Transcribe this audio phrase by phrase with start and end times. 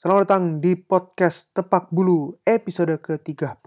[0.00, 3.60] Selamat datang di podcast Tepak Bulu episode ke-31.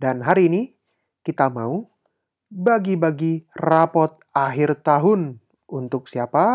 [0.00, 0.72] Dan hari ini
[1.20, 1.84] kita mau
[2.48, 5.36] bagi-bagi rapot akhir tahun.
[5.68, 6.48] Untuk siapa?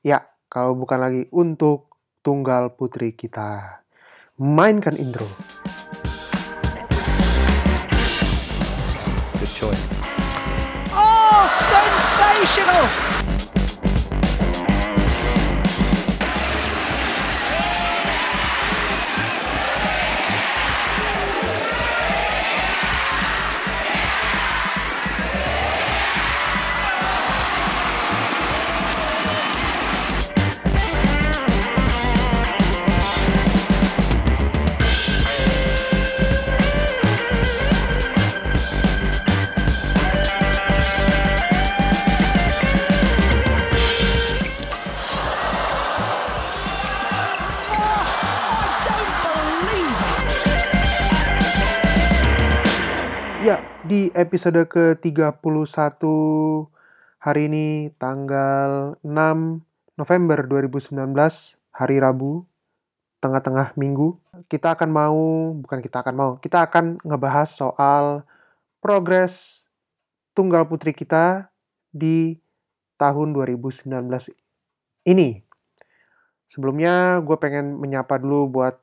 [0.00, 1.92] Ya, kalau bukan lagi untuk
[2.24, 3.84] tunggal putri kita.
[4.40, 5.28] Mainkan intro.
[9.36, 9.84] Good choice.
[10.96, 13.27] Oh, sensational!
[54.14, 56.02] Episode ke-31
[57.18, 59.10] hari ini tanggal 6
[59.98, 60.94] November 2019,
[61.74, 62.46] hari Rabu,
[63.18, 64.14] tengah-tengah minggu,
[64.46, 68.22] kita akan mau, bukan kita akan mau, kita akan ngebahas soal
[68.78, 69.66] progres
[70.38, 71.50] tunggal putri kita
[71.90, 72.38] di
[72.94, 73.90] tahun 2019
[75.10, 75.42] ini.
[76.46, 78.78] Sebelumnya gue pengen menyapa dulu buat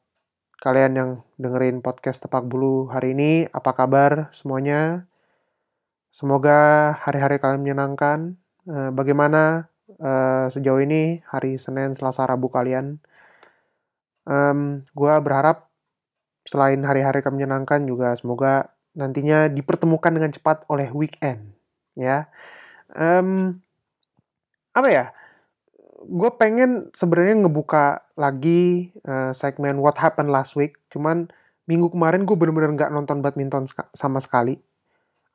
[0.60, 1.10] kalian yang
[1.40, 3.48] dengerin podcast Tepak Bulu hari ini.
[3.50, 5.08] Apa kabar semuanya?
[6.16, 8.40] Semoga hari-hari kalian menyenangkan.
[8.72, 9.68] Eh, bagaimana
[10.00, 13.04] eh, sejauh ini hari Senin, Selasa, Rabu kalian?
[14.24, 15.68] Em, gue berharap
[16.48, 21.52] selain hari-hari kalian menyenangkan juga semoga nantinya dipertemukan dengan cepat oleh weekend.
[22.00, 22.32] Ya,
[22.96, 23.60] Em,
[24.72, 25.06] apa ya?
[26.06, 30.80] gue pengen sebenarnya ngebuka lagi eh, segmen What Happened Last Week.
[30.94, 31.28] Cuman
[31.68, 34.62] minggu kemarin gue bener-bener nggak nonton badminton sama sekali.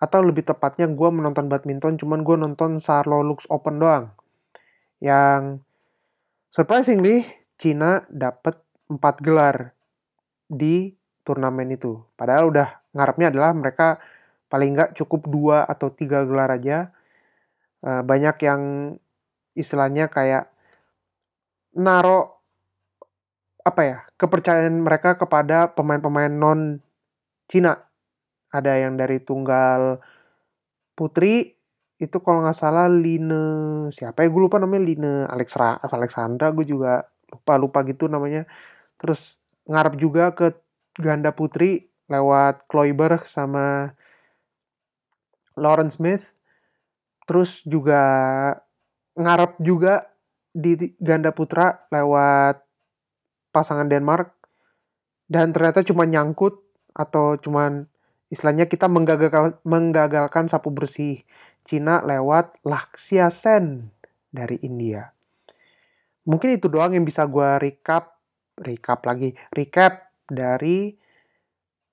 [0.01, 4.17] Atau lebih tepatnya gue menonton badminton, cuman gue nonton Sarlo Lux Open doang.
[4.99, 5.61] Yang
[6.49, 7.29] surprisingly
[7.61, 8.57] Cina dapet
[8.89, 9.77] 4 gelar
[10.49, 12.01] di turnamen itu.
[12.17, 14.01] Padahal udah ngarepnya adalah mereka
[14.51, 16.91] paling nggak cukup dua atau tiga gelar aja.
[17.85, 18.63] Eh, banyak yang
[19.55, 20.51] istilahnya kayak
[21.77, 22.41] naro
[23.61, 26.81] apa ya kepercayaan mereka kepada pemain-pemain non
[27.47, 27.90] Cina.
[28.51, 30.03] Ada yang dari tunggal
[30.99, 31.55] putri
[32.01, 33.37] itu kalau nggak salah Line
[33.93, 38.49] siapa ya gue lupa namanya Line Alexra Alexandra gue juga lupa lupa gitu namanya.
[38.97, 40.57] Terus ngarep juga ke
[40.99, 43.95] ganda putri lewat Kloiber sama
[45.55, 46.35] Lauren Smith.
[47.29, 48.03] Terus juga
[49.15, 50.11] ngarep juga
[50.51, 52.59] di ganda putra lewat
[53.55, 54.35] pasangan Denmark
[55.31, 56.59] dan ternyata cuma nyangkut
[56.91, 57.87] atau cuman
[58.31, 61.27] istilahnya kita menggagalkan menggagalkan sapu bersih
[61.67, 63.91] Cina lewat Lakshya Sen
[64.31, 65.11] dari India.
[66.25, 68.23] Mungkin itu doang yang bisa gua recap
[68.55, 70.95] recap lagi recap dari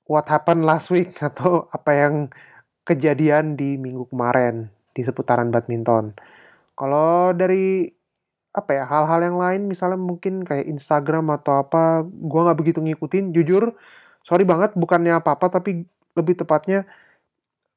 [0.06, 2.16] what happened last week atau apa yang
[2.86, 6.14] kejadian di minggu kemarin di seputaran badminton.
[6.78, 7.90] Kalau dari
[8.54, 13.30] apa ya hal-hal yang lain misalnya mungkin kayak Instagram atau apa gua nggak begitu ngikutin
[13.30, 13.78] jujur
[14.26, 15.86] sorry banget bukannya apa-apa tapi
[16.18, 16.84] lebih tepatnya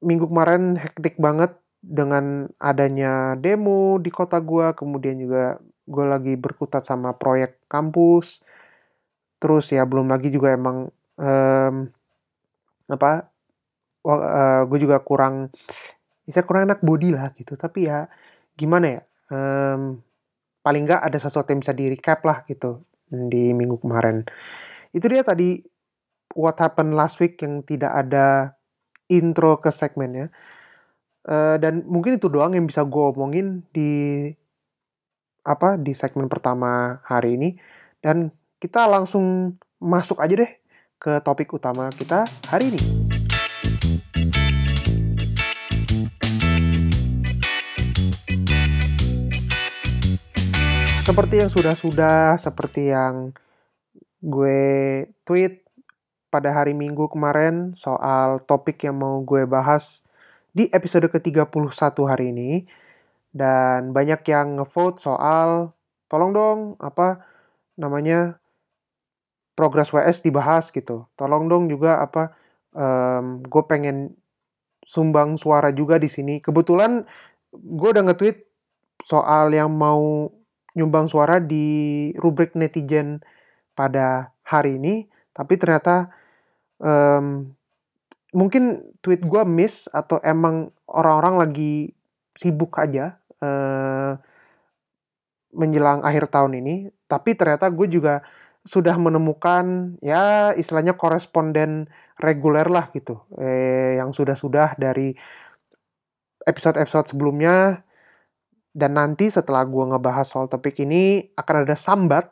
[0.00, 6.86] minggu kemarin hektik banget dengan adanya demo di kota gua kemudian juga gue lagi berkutat
[6.86, 8.40] sama proyek kampus.
[9.40, 10.88] Terus ya belum lagi juga emang
[11.20, 11.88] em,
[12.90, 13.30] apa
[14.68, 15.52] gue juga kurang
[16.24, 17.54] bisa kurang enak body lah gitu.
[17.58, 18.08] Tapi ya
[18.56, 20.02] gimana ya Em,
[20.60, 24.26] paling nggak ada sesuatu yang bisa di recap lah gitu di minggu kemarin.
[24.90, 25.62] Itu dia tadi
[26.34, 28.58] what happened last week yang tidak ada
[29.10, 30.30] intro ke segmennya
[31.20, 34.24] Eh, dan mungkin itu doang yang bisa gue omongin di
[35.44, 37.48] apa di segmen pertama hari ini
[38.00, 40.52] dan kita langsung masuk aja deh
[40.96, 42.80] ke topik utama kita hari ini.
[51.04, 53.36] Seperti yang sudah-sudah, seperti yang
[54.24, 55.68] gue tweet
[56.30, 60.06] pada hari Minggu kemarin soal topik yang mau gue bahas
[60.54, 61.50] di episode ke-31
[62.06, 62.50] hari ini.
[63.30, 65.74] Dan banyak yang ngevote soal
[66.10, 67.22] tolong dong apa
[67.78, 68.42] namanya
[69.54, 71.06] progres WS dibahas gitu.
[71.14, 72.34] Tolong dong juga apa
[72.74, 74.18] em, gue pengen
[74.82, 76.42] sumbang suara juga di sini.
[76.42, 77.06] Kebetulan
[77.54, 78.50] gue udah nge-tweet
[79.06, 80.30] soal yang mau
[80.74, 83.22] nyumbang suara di rubrik netizen
[83.74, 85.06] pada hari ini,
[85.36, 86.10] tapi ternyata
[86.82, 87.54] em,
[88.34, 91.94] mungkin tweet gue miss atau emang orang-orang lagi
[92.34, 94.12] sibuk aja eh,
[95.54, 96.90] menjelang akhir tahun ini.
[97.10, 98.22] Tapi ternyata gue juga
[98.62, 101.88] sudah menemukan ya istilahnya koresponden
[102.20, 105.16] reguler lah gitu, eh, yang sudah-sudah dari
[106.44, 107.82] episode-episode sebelumnya
[108.76, 112.28] dan nanti setelah gue ngebahas soal topik ini akan ada sambat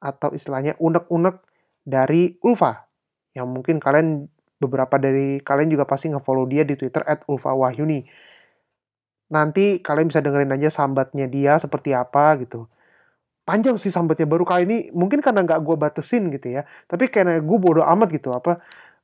[0.00, 1.44] atau istilahnya unek-unek
[1.84, 2.90] dari Ulfa
[3.36, 4.26] yang mungkin kalian
[4.60, 8.04] beberapa dari kalian juga pasti nge-follow dia di Twitter @ulfawahyuni.
[9.30, 12.66] Nanti kalian bisa dengerin aja sambatnya dia seperti apa gitu.
[13.48, 16.62] Panjang sih sambatnya baru kali ini mungkin karena nggak gue batesin gitu ya.
[16.90, 18.60] Tapi karena gue bodoh amat gitu apa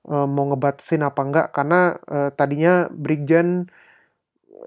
[0.08, 3.66] eh, mau ngebatasin apa enggak karena eh, tadinya Brigjen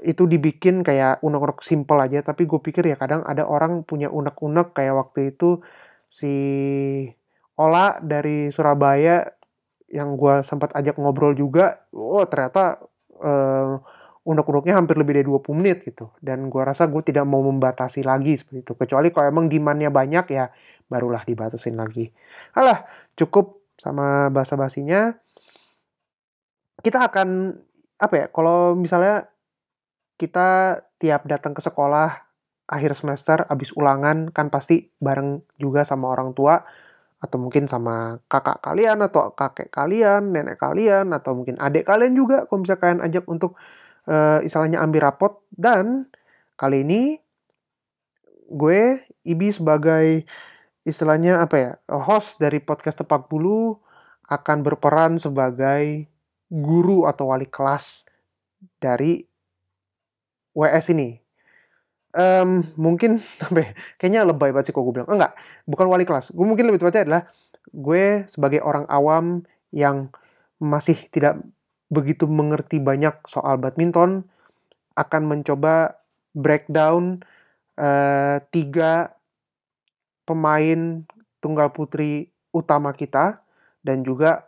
[0.04, 4.72] itu dibikin kayak unek-unek simple aja tapi gue pikir ya kadang ada orang punya unek-unek
[4.72, 5.60] kayak waktu itu
[6.08, 6.32] si
[7.60, 9.28] Ola dari Surabaya
[9.92, 12.80] yang gue sempat ajak ngobrol juga oh ternyata
[13.20, 13.76] eh,
[14.30, 16.14] unek-uneknya hampir lebih dari 20 menit gitu.
[16.22, 18.74] Dan gue rasa gue tidak mau membatasi lagi seperti itu.
[18.78, 20.46] Kecuali kalau emang demandnya banyak ya
[20.86, 22.14] barulah dibatasin lagi.
[22.54, 22.86] Alah
[23.18, 25.16] cukup sama bahasa basinya
[26.84, 27.60] kita akan
[28.00, 29.28] apa ya kalau misalnya
[30.20, 32.28] kita tiap datang ke sekolah
[32.70, 36.64] akhir semester abis ulangan kan pasti bareng juga sama orang tua
[37.20, 42.48] atau mungkin sama kakak kalian atau kakek kalian, nenek kalian atau mungkin adik kalian juga
[42.48, 43.60] kalau misalnya kalian ajak untuk
[44.08, 46.08] uh, istilahnya ambil rapot dan
[46.56, 47.20] kali ini
[48.50, 50.24] gue Ibi sebagai
[50.88, 53.78] istilahnya apa ya host dari podcast Tepak Bulu
[54.30, 56.10] akan berperan sebagai
[56.50, 58.10] guru atau wali kelas
[58.82, 59.22] dari
[60.58, 61.29] WS ini.
[62.10, 63.70] Um, mungkin apa ya,
[64.02, 65.10] kayaknya lebay banget sih kok gue bilang.
[65.10, 65.38] Enggak,
[65.70, 66.34] bukan wali kelas.
[66.34, 67.24] Gue mungkin lebih tepatnya adalah
[67.70, 70.10] gue sebagai orang awam yang
[70.58, 71.40] masih tidak
[71.90, 74.30] begitu mengerti banyak soal badminton
[74.94, 75.98] akan mencoba
[76.36, 77.24] breakdown
[77.80, 79.18] uh, tiga
[80.28, 81.08] pemain
[81.42, 83.42] tunggal putri utama kita
[83.82, 84.46] dan juga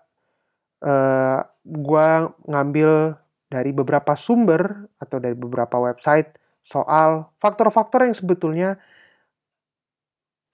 [0.86, 2.08] uh, gue
[2.46, 3.18] ngambil
[3.52, 8.78] dari beberapa sumber atau dari beberapa website soal faktor-faktor yang sebetulnya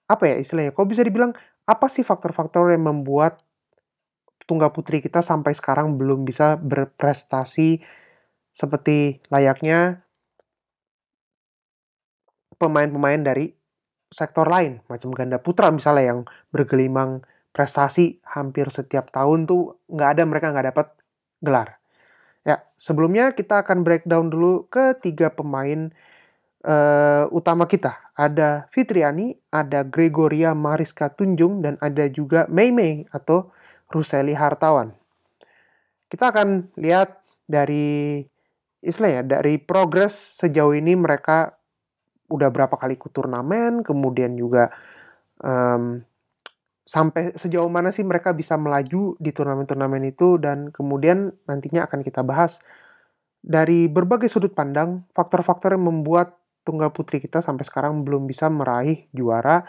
[0.08, 0.72] apa ya istilahnya?
[0.72, 1.36] Kok bisa dibilang
[1.68, 3.44] apa sih faktor-faktor yang membuat
[4.48, 7.84] tunggal putri kita sampai sekarang belum bisa berprestasi
[8.48, 10.08] seperti layaknya
[12.56, 13.52] pemain-pemain dari
[14.08, 17.20] sektor lain, macam ganda putra misalnya yang bergelimang
[17.52, 20.86] prestasi hampir setiap tahun tuh nggak ada mereka nggak dapat
[21.44, 21.78] gelar.
[22.48, 25.92] Ya, sebelumnya kita akan breakdown dulu ke tiga pemain
[26.64, 28.00] uh, utama kita.
[28.16, 33.52] Ada Fitriani, ada Gregoria Mariska Tunjung, dan ada juga Mei Mei atau
[33.92, 34.96] Ruseli Hartawan.
[36.08, 38.24] Kita akan lihat dari
[38.80, 41.52] istilahnya dari progres sejauh ini mereka
[42.32, 44.72] udah berapa kali ikut turnamen, kemudian juga
[45.44, 46.00] um,
[46.88, 52.24] sampai sejauh mana sih mereka bisa melaju di turnamen-turnamen itu dan kemudian nantinya akan kita
[52.24, 52.64] bahas
[53.44, 59.04] dari berbagai sudut pandang faktor-faktor yang membuat tunggal putri kita sampai sekarang belum bisa meraih
[59.12, 59.68] juara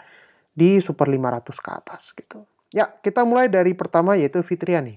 [0.56, 2.48] di Super 500 ke atas gitu.
[2.72, 4.96] Ya, kita mulai dari pertama yaitu Fitriani.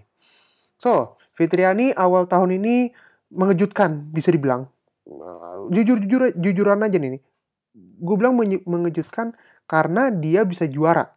[0.79, 2.95] So, Fitriani awal tahun ini
[3.35, 4.71] mengejutkan bisa dibilang.
[5.75, 7.19] Jujur jujur jujuran aja nih.
[7.99, 9.35] Gue bilang mengejutkan
[9.67, 11.11] karena dia bisa juara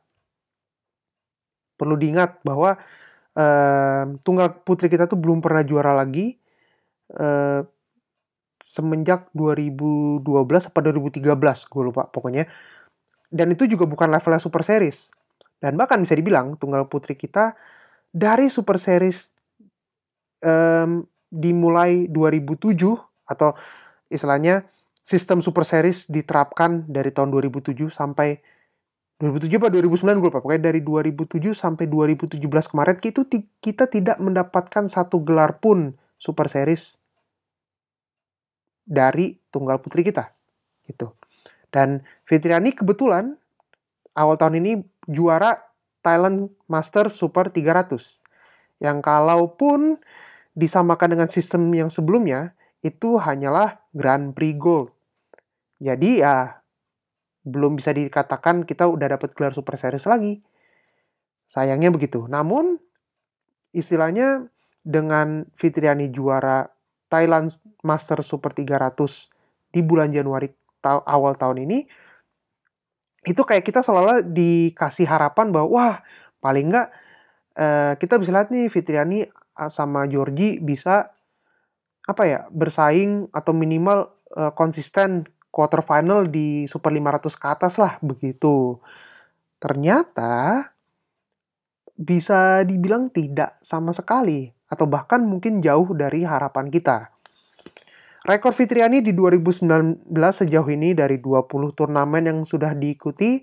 [1.76, 2.75] perlu diingat bahwa
[3.37, 6.37] uh, tunggal putri kita tuh belum pernah juara lagi
[7.14, 7.62] uh,
[8.61, 11.23] semenjak 2012 apa 2013
[11.71, 12.49] gue lupa pokoknya.
[13.30, 15.12] Dan itu juga bukan levelnya super series.
[15.61, 17.56] Dan bahkan bisa dibilang tunggal putri kita
[18.12, 19.30] dari super series
[20.40, 22.76] um, dimulai 2007
[23.26, 23.52] atau
[24.09, 24.64] istilahnya
[25.06, 28.42] sistem super series diterapkan dari tahun 2007 sampai
[29.16, 30.44] 2007 apa 2009 gue lupa.
[30.44, 33.23] Pokoknya dari 2007 sampai 2017 kemarin itu
[33.64, 37.00] kita tidak mendapatkan satu gelar pun Super Series
[38.85, 40.30] dari tunggal putri kita
[40.85, 41.16] gitu.
[41.73, 43.35] Dan Fitriani kebetulan
[44.14, 44.73] awal tahun ini
[45.08, 45.58] juara
[46.04, 48.23] Thailand Master Super 300
[48.85, 49.99] yang kalaupun
[50.56, 54.88] disamakan dengan sistem yang sebelumnya itu hanyalah Grand Prix Gold.
[55.82, 56.62] Jadi ya
[57.46, 60.42] belum bisa dikatakan kita udah dapat gelar Super Series lagi.
[61.46, 62.26] Sayangnya begitu.
[62.26, 62.82] Namun
[63.70, 64.50] istilahnya
[64.82, 66.66] dengan Fitriani juara
[67.06, 67.54] Thailand
[67.86, 69.30] Master Super 300
[69.70, 70.50] di bulan Januari
[70.82, 71.86] ta awal tahun ini
[73.26, 75.94] itu kayak kita seolah-olah dikasih harapan bahwa wah
[76.38, 76.88] paling nggak
[77.58, 79.26] eh, kita bisa lihat nih Fitriani
[79.66, 81.10] sama Georgie bisa
[82.06, 85.26] apa ya bersaing atau minimal eh, konsisten
[85.56, 88.76] quarter final di Super 500 ke atas lah begitu.
[89.56, 90.60] Ternyata
[91.96, 97.08] bisa dibilang tidak sama sekali atau bahkan mungkin jauh dari harapan kita.
[98.28, 103.40] Rekor Fitriani di 2019 sejauh ini dari 20 turnamen yang sudah diikuti,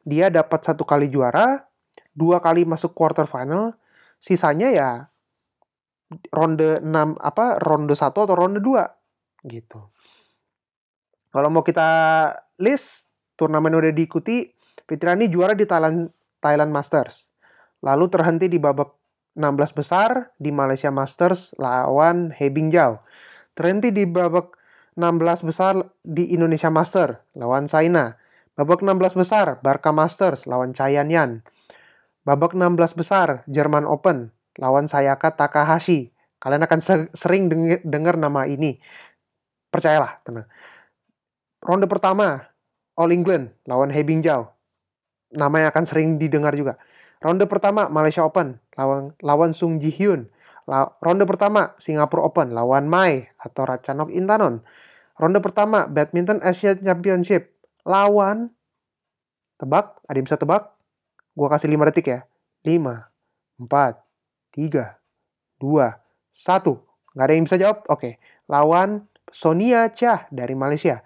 [0.00, 1.66] dia dapat satu kali juara,
[2.14, 3.74] dua kali masuk quarter final,
[4.22, 4.90] sisanya ya
[6.30, 9.93] ronde 6 apa ronde 1 atau ronde 2 gitu.
[11.34, 11.90] Kalau mau kita
[12.62, 14.54] list turnamen udah diikuti,
[14.86, 17.34] Fitriani juara di Thailand Thailand Masters.
[17.82, 18.94] Lalu terhenti di babak
[19.34, 23.02] 16 besar di Malaysia Masters lawan He Bingjao.
[23.58, 24.54] Terhenti di babak
[24.94, 25.74] 16 besar
[26.06, 28.14] di Indonesia Master lawan Saina.
[28.54, 31.42] Babak 16 besar Barca Masters lawan Chayan Yan.
[32.22, 36.14] Babak 16 besar German Open lawan Sayaka Takahashi.
[36.38, 37.50] Kalian akan se- sering
[37.82, 38.78] dengar nama ini.
[39.74, 40.46] Percayalah, tenang.
[41.64, 42.44] Ronde pertama
[42.94, 44.52] All England lawan He Bingjao.
[45.34, 46.76] Nama yang akan sering didengar juga.
[47.24, 50.28] Ronde pertama Malaysia Open lawan lawan Sung Ji Hyun.
[50.64, 54.60] La- ronde pertama Singapore Open lawan Mai atau Ratchanok Intanon.
[55.16, 58.52] Ronde pertama Badminton Asia Championship lawan
[59.60, 60.72] tebak, ada yang bisa tebak?
[61.36, 62.20] Gua kasih 5 detik ya.
[62.64, 63.08] 5
[63.60, 64.00] 4
[64.52, 65.00] 3
[65.60, 65.96] 2
[66.28, 67.14] 1.
[67.14, 67.78] Nggak ada yang bisa jawab?
[67.88, 68.20] Oke.
[68.48, 71.00] Lawan Sonia Cha dari Malaysia.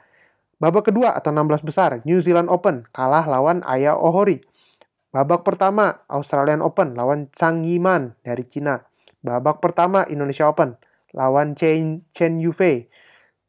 [0.59, 4.43] Babak kedua atau 16 besar, New Zealand Open kalah lawan Aya Ohori.
[5.15, 8.83] Babak pertama, Australian Open lawan Chang Yiman dari Cina.
[9.23, 10.75] Babak pertama, Indonesia Open
[11.15, 12.91] lawan Chen, Chen Yufei.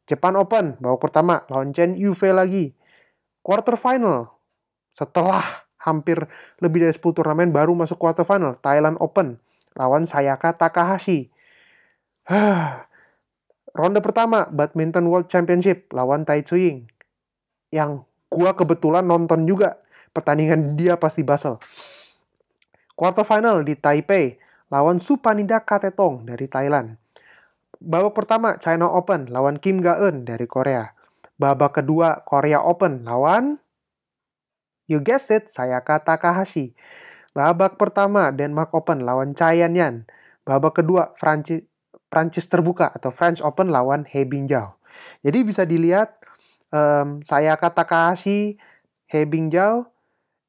[0.06, 2.74] Jepang Open, babak pertama lawan Chen Yufei lagi.
[3.42, 4.30] Quarter final,
[4.94, 5.42] setelah
[5.80, 9.42] hampir lebih dari 10 turnamen baru masuk quarter final, Thailand Open
[9.74, 11.30] lawan Sayaka Takahashi.
[13.78, 16.90] Ronde pertama, Badminton World Championship lawan Tai Tzu-ying.
[17.70, 19.78] Yang gua kebetulan nonton juga
[20.10, 21.58] pertandingan dia pas di Basel.
[22.98, 24.36] Quarter final di Taipei
[24.68, 27.00] lawan Supanida Katetong dari Thailand.
[27.80, 30.92] Babak pertama China Open lawan Kim Ga-eun dari Korea.
[31.40, 33.56] Babak kedua Korea Open lawan
[34.84, 36.76] you guessed it, Sayaka Takahashi.
[37.32, 40.04] Babak pertama Denmark Open lawan Chayan Yan.
[40.44, 44.76] Babak kedua Prancis terbuka atau French Open lawan He Bingjao.
[45.24, 46.19] Jadi bisa dilihat
[46.74, 48.58] um, Sayaka Takahashi,
[49.10, 49.90] He Bingjao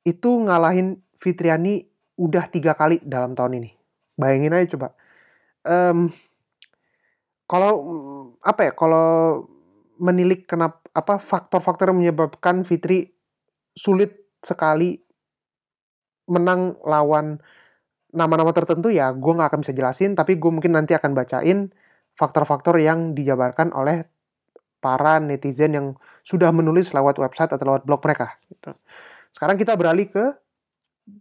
[0.05, 1.85] itu ngalahin Fitriani
[2.17, 3.71] udah tiga kali dalam tahun ini.
[4.17, 4.93] Bayangin aja coba.
[5.61, 6.09] Um,
[7.45, 7.73] kalau
[8.41, 8.71] apa ya?
[8.73, 9.09] Kalau
[10.01, 13.13] menilik kenapa apa faktor-faktor yang menyebabkan Fitri
[13.77, 14.99] sulit sekali
[16.27, 17.39] menang lawan
[18.11, 21.71] nama-nama tertentu ya gue nggak akan bisa jelasin tapi gue mungkin nanti akan bacain
[22.19, 24.03] faktor-faktor yang dijabarkan oleh
[24.81, 25.87] para netizen yang
[26.25, 28.41] sudah menulis lewat website atau lewat blog mereka.
[28.49, 28.73] Gitu.
[29.31, 30.35] Sekarang kita beralih ke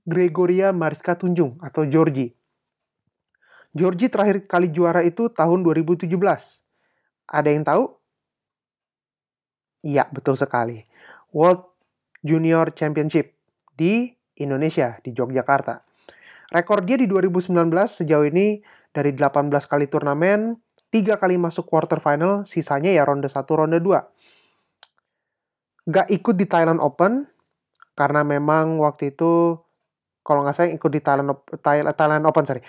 [0.08, 2.32] Gregoria Mariska Tunjung atau Georgie.
[3.70, 6.10] Georgie terakhir kali juara itu tahun 2017.
[7.30, 7.84] Ada yang tahu?
[9.86, 10.82] Iya, betul sekali.
[11.30, 11.62] World
[12.26, 13.38] Junior Championship
[13.78, 14.10] di
[14.42, 15.80] Indonesia, di Yogyakarta.
[16.50, 17.54] Rekor dia di 2019
[18.02, 18.58] sejauh ini
[18.90, 20.58] dari 18 kali turnamen,
[20.90, 25.90] 3 kali masuk quarter final, sisanya ya ronde 1, ronde 2.
[25.90, 27.30] Gak ikut di Thailand Open,
[27.94, 29.54] karena memang waktu itu,
[30.26, 32.62] kalau nggak salah ikut di Thailand, Thailand, Thailand Open, sorry.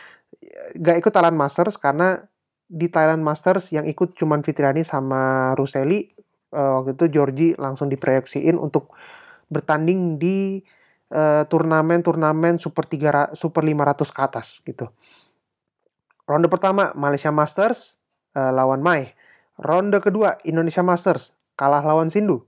[0.78, 2.22] Gak ikut Thailand Masters, karena
[2.70, 6.14] di Thailand Masters yang ikut cuman Fitriani sama Ruseli,
[6.54, 8.94] uh, waktu itu Georgie langsung diproyeksiin untuk
[9.52, 10.64] bertanding di
[11.52, 14.88] turnamen-turnamen uh, super 3 super 500 ke atas gitu.
[16.24, 18.00] Ronde pertama Malaysia Masters
[18.36, 19.14] uh, lawan Mai.
[19.62, 22.48] Ronde kedua Indonesia Masters kalah lawan Sindu.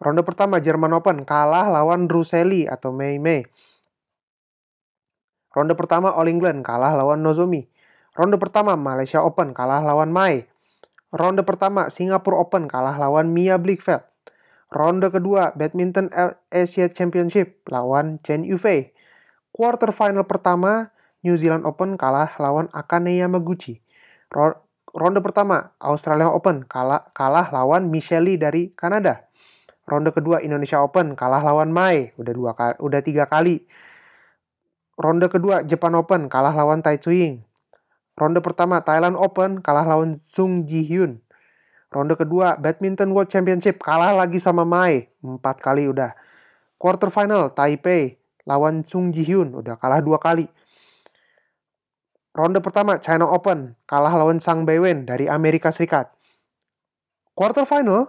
[0.00, 3.44] Ronde pertama German Open kalah lawan Ruseli atau Mei Mei.
[5.50, 7.66] Ronde pertama All England kalah lawan Nozomi.
[8.14, 10.46] Ronde pertama Malaysia Open kalah lawan Mai.
[11.10, 14.06] Ronde pertama Singapore Open kalah lawan Mia Blichfeld.
[14.70, 16.14] Ronde kedua Badminton
[16.54, 18.94] Asia Championship lawan Chen Yufei.
[19.50, 20.94] Quarter final pertama
[21.26, 23.82] New Zealand Open kalah lawan Akane Yamaguchi.
[24.90, 29.30] Ronde pertama Australia Open kalah kalah lawan Michelle dari Kanada.
[29.86, 33.66] Ronde kedua Indonesia Open kalah lawan Mai, udah dua kali, udah tiga kali.
[34.98, 37.42] Ronde kedua Japan Open kalah lawan Tai Tzu-ying.
[38.18, 41.22] Ronde pertama Thailand Open kalah lawan Sung Ji Hyun.
[41.90, 46.14] Ronde kedua Badminton World Championship kalah lagi sama Mai, empat kali udah.
[46.78, 50.50] Quarter final Taipei lawan Sung Ji Hyun udah kalah dua kali.
[52.30, 56.14] Ronde pertama China Open kalah lawan Sang Beiwen dari Amerika Serikat.
[57.34, 58.06] Quarter final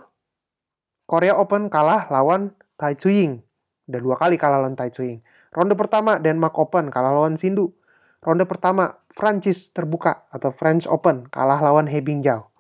[1.10, 3.42] Korea Open kalah lawan Tai Ying.
[3.90, 5.26] Udah dua kali kalah lawan Tai Ying.
[5.50, 7.74] Ronde pertama Denmark Open kalah lawan Sindu.
[8.22, 12.54] Ronde pertama Prancis terbuka atau French Open kalah lawan He Bingjiao.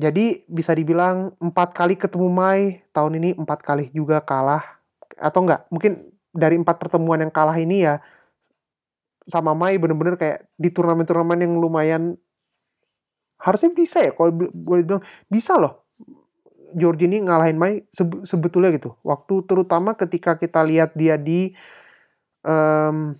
[0.00, 4.64] Jadi bisa dibilang empat kali ketemu Mai tahun ini empat kali juga kalah
[5.20, 8.00] atau enggak mungkin dari empat pertemuan yang kalah ini ya
[9.26, 12.18] sama Mai bener-bener kayak di turnamen-turnamen yang lumayan
[13.42, 15.82] harusnya bisa ya kalau boleh bilang bisa loh.
[16.72, 18.96] George ini ngalahin Mai sebe sebetulnya gitu.
[19.04, 21.52] Waktu terutama ketika kita lihat dia di
[22.46, 23.12] um,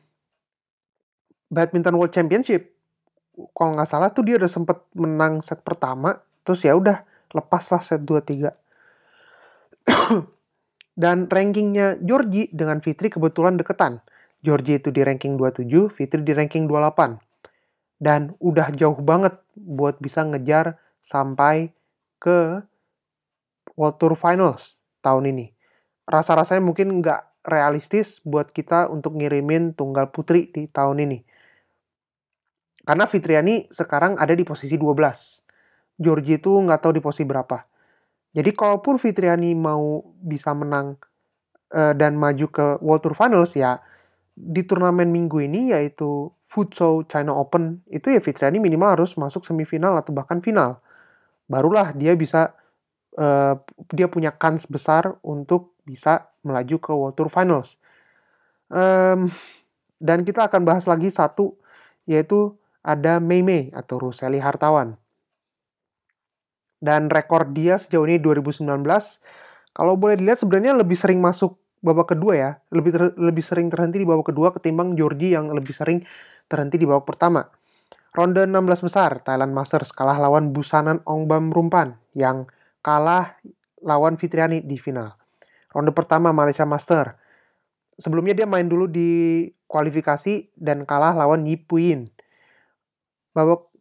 [1.53, 2.73] badminton world championship
[3.53, 7.01] kalau nggak salah tuh dia udah sempet menang set pertama terus ya udah
[7.33, 8.53] lepas lah set 2 3
[11.03, 14.05] dan rankingnya Georgie dengan Fitri kebetulan deketan.
[14.43, 17.17] Georgie itu di ranking 27, Fitri di ranking 28.
[18.03, 21.71] Dan udah jauh banget buat bisa ngejar sampai
[22.19, 22.67] ke
[23.79, 25.55] World Tour Finals tahun ini.
[26.11, 31.23] Rasa-rasanya mungkin nggak realistis buat kita untuk ngirimin tunggal putri di tahun ini.
[32.83, 36.03] Karena Fitriani sekarang ada di posisi 12.
[36.03, 37.63] Georgie itu nggak tahu di posisi berapa.
[38.35, 40.99] Jadi kalaupun Fitriani mau bisa menang
[41.71, 43.79] uh, dan maju ke World Tour Finals ya
[44.33, 49.97] di turnamen minggu ini yaitu Futsal China Open itu ya Fitriani minimal harus masuk semifinal
[49.97, 50.81] atau bahkan final.
[51.47, 52.57] Barulah dia bisa
[53.21, 53.61] uh,
[53.93, 57.77] dia punya kans besar untuk bisa melaju ke World Tour Finals.
[58.73, 59.29] Um,
[60.01, 61.61] dan kita akan bahas lagi satu
[62.09, 64.99] yaitu ada Mei Mei atau Ruseli Hartawan
[66.83, 68.67] dan rekor dia sejauh ini 2019
[69.71, 72.51] kalau boleh dilihat sebenarnya lebih sering masuk babak kedua ya.
[72.71, 76.01] Lebih ter, lebih sering terhenti di babak kedua ketimbang Georgie yang lebih sering
[76.47, 77.45] terhenti di babak pertama.
[78.13, 82.45] Ronde 16 besar Thailand Masters kalah lawan Busanan Ongbam Rumpan yang
[82.85, 83.41] kalah
[83.83, 85.17] lawan Fitriani di final.
[85.73, 87.17] Ronde pertama Malaysia Master.
[87.97, 92.09] Sebelumnya dia main dulu di kualifikasi dan kalah lawan Yipuin
[93.33, 93.73] babak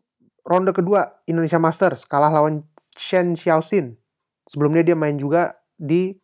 [0.48, 3.96] ronde kedua Indonesia Masters kalah lawan Shen Xiaoxin.
[4.48, 6.18] Sebelumnya dia main juga di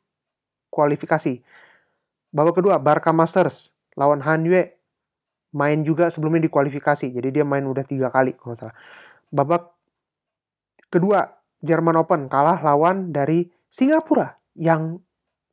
[0.67, 1.39] kualifikasi.
[2.31, 4.77] Babak kedua Barca Masters lawan Han Yue
[5.55, 7.09] main juga sebelumnya di kualifikasi.
[7.09, 8.75] Jadi dia main udah tiga kali kalau nggak salah.
[9.31, 9.73] Babak
[10.91, 15.01] kedua Jerman Open kalah lawan dari Singapura yang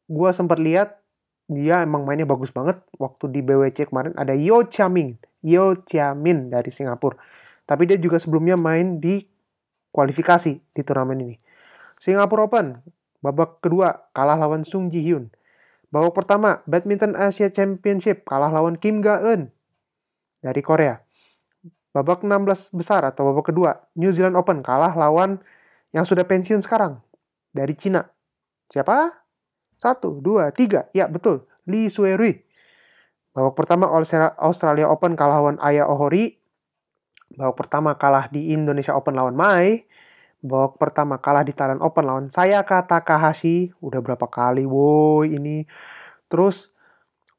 [0.06, 1.00] gue sempat lihat
[1.48, 6.72] dia emang mainnya bagus banget waktu di BWC kemarin ada Yo Chiamin Yo Chiamin dari
[6.72, 7.20] Singapura
[7.64, 9.24] tapi dia juga sebelumnya main di
[9.94, 11.36] kualifikasi di turnamen ini.
[12.02, 12.82] Singapura Open,
[13.22, 15.32] babak kedua kalah lawan Sung Ji Hyun.
[15.94, 19.54] Babak pertama, Badminton Asia Championship kalah lawan Kim Ga Eun
[20.42, 20.98] dari Korea.
[21.94, 25.38] Babak 16 besar atau babak kedua, New Zealand Open kalah lawan
[25.94, 26.98] yang sudah pensiun sekarang
[27.54, 28.10] dari Cina.
[28.66, 29.22] Siapa?
[29.78, 30.90] Satu, dua, tiga.
[30.90, 31.46] Ya, betul.
[31.70, 32.42] Lee Sue Rui.
[33.30, 33.86] Babak pertama
[34.42, 36.42] Australia Open kalah lawan Aya Ohori
[37.34, 39.86] babak pertama kalah di Indonesia Open lawan Mai
[40.44, 45.64] babak pertama kalah di Thailand Open lawan saya kata Takahashi udah berapa kali woi ini.
[46.28, 46.68] Terus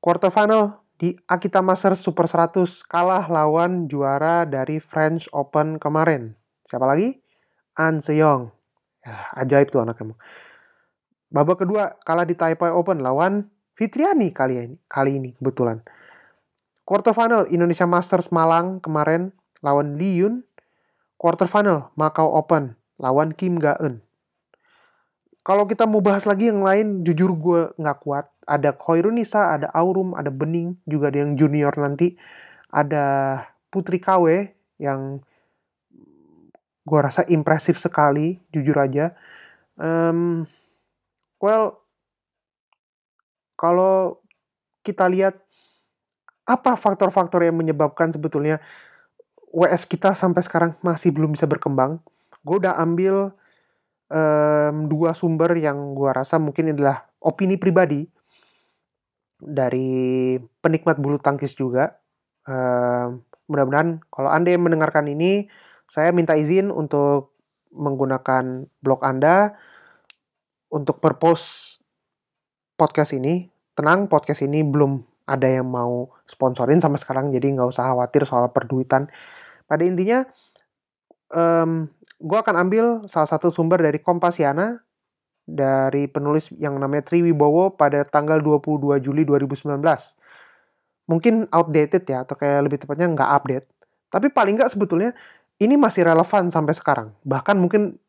[0.02, 6.34] quarter final di Akita Masters Super 100 kalah lawan juara dari French Open kemarin.
[6.66, 7.14] Siapa lagi?
[7.78, 8.50] An Seyong.
[9.06, 10.18] Ya, ajaib tuh anak emang.
[11.30, 15.86] Babak kedua kalah di Taipei Open lawan Fitriani kali ini kali ini kebetulan.
[16.90, 19.30] Quarter final Indonesia Masters Malang kemarin
[19.62, 20.42] lawan Lee Yun,
[21.22, 24.04] quarter final Macau Open lawan Kim Ga Eun.
[25.46, 28.26] Kalau kita mau bahas lagi yang lain, jujur gue nggak kuat.
[28.50, 32.18] Ada Khoirunisa, ada Aurum, ada Bening, juga ada yang junior nanti.
[32.74, 33.06] Ada
[33.70, 34.50] Putri KW
[34.82, 35.22] yang
[36.86, 39.14] gue rasa impresif sekali, jujur aja.
[39.78, 40.50] Um,
[41.38, 41.86] well,
[43.54, 44.22] kalau
[44.82, 45.38] kita lihat
[46.46, 48.62] apa faktor-faktor yang menyebabkan sebetulnya
[49.50, 52.02] WS kita sampai sekarang masih belum bisa berkembang.
[52.46, 53.34] Gue udah ambil
[54.14, 58.06] um, dua sumber yang gue rasa mungkin adalah opini pribadi
[59.42, 61.98] dari penikmat bulu tangkis juga.
[62.46, 65.50] Um, mudah-mudahan kalau anda yang mendengarkan ini,
[65.90, 67.34] saya minta izin untuk
[67.74, 69.58] menggunakan blog anda
[70.70, 71.78] untuk purpose
[72.78, 73.50] podcast ini.
[73.76, 78.54] Tenang, podcast ini belum ada yang mau sponsorin sama sekarang, jadi nggak usah khawatir soal
[78.54, 79.12] perduitan
[79.66, 80.24] pada intinya,
[81.34, 81.90] um,
[82.26, 84.82] gue akan ambil salah satu sumber dari Kompasiana
[85.46, 89.78] dari penulis yang namanya Tri Wibowo pada tanggal 22 Juli 2019.
[91.06, 93.66] Mungkin outdated ya, atau kayak lebih tepatnya nggak update.
[94.10, 95.14] Tapi paling nggak sebetulnya
[95.62, 97.14] ini masih relevan sampai sekarang.
[97.22, 98.02] Bahkan mungkin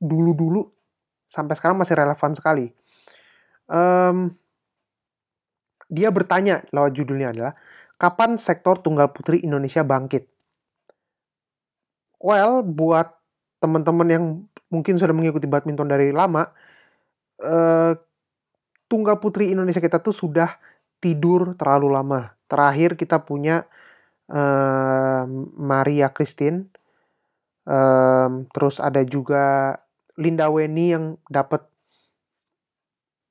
[0.00, 0.64] dulu-dulu
[1.28, 2.72] sampai sekarang masih relevan sekali.
[3.68, 4.32] Em,
[5.92, 7.52] dia bertanya lewat judulnya adalah
[8.00, 10.24] kapan sektor tunggal putri Indonesia bangkit?
[12.16, 13.17] Well, buat
[13.58, 14.24] teman-teman yang
[14.70, 16.50] mungkin sudah mengikuti badminton dari lama,
[17.42, 17.92] eh,
[18.90, 20.48] tunggal putri Indonesia kita tuh sudah
[21.02, 22.34] tidur terlalu lama.
[22.50, 23.66] Terakhir kita punya
[24.28, 25.24] eh,
[25.56, 26.68] Maria Christine,
[27.68, 29.76] Em, terus ada juga
[30.16, 31.68] Linda Weni yang dapat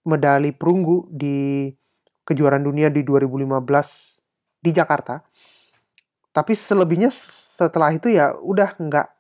[0.05, 1.73] medali perunggu di
[2.21, 4.21] kejuaraan dunia di 2015
[4.61, 5.25] di Jakarta.
[6.29, 9.16] Tapi selebihnya setelah itu ya udah nggak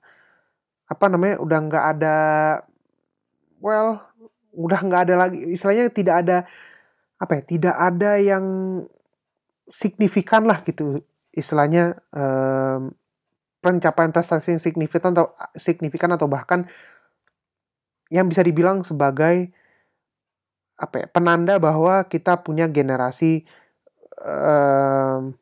[0.87, 2.17] apa namanya udah nggak ada
[3.59, 3.99] well
[4.55, 6.37] udah nggak ada lagi istilahnya tidak ada
[7.19, 8.45] apa ya tidak ada yang
[9.67, 11.03] signifikan lah gitu
[11.35, 12.95] istilahnya em,
[13.59, 16.65] pencapaian prestasi yang signifikan atau signifikan atau bahkan
[18.07, 19.51] yang bisa dibilang sebagai
[20.77, 23.43] apa ya, penanda bahwa kita punya generasi
[24.23, 25.35] em,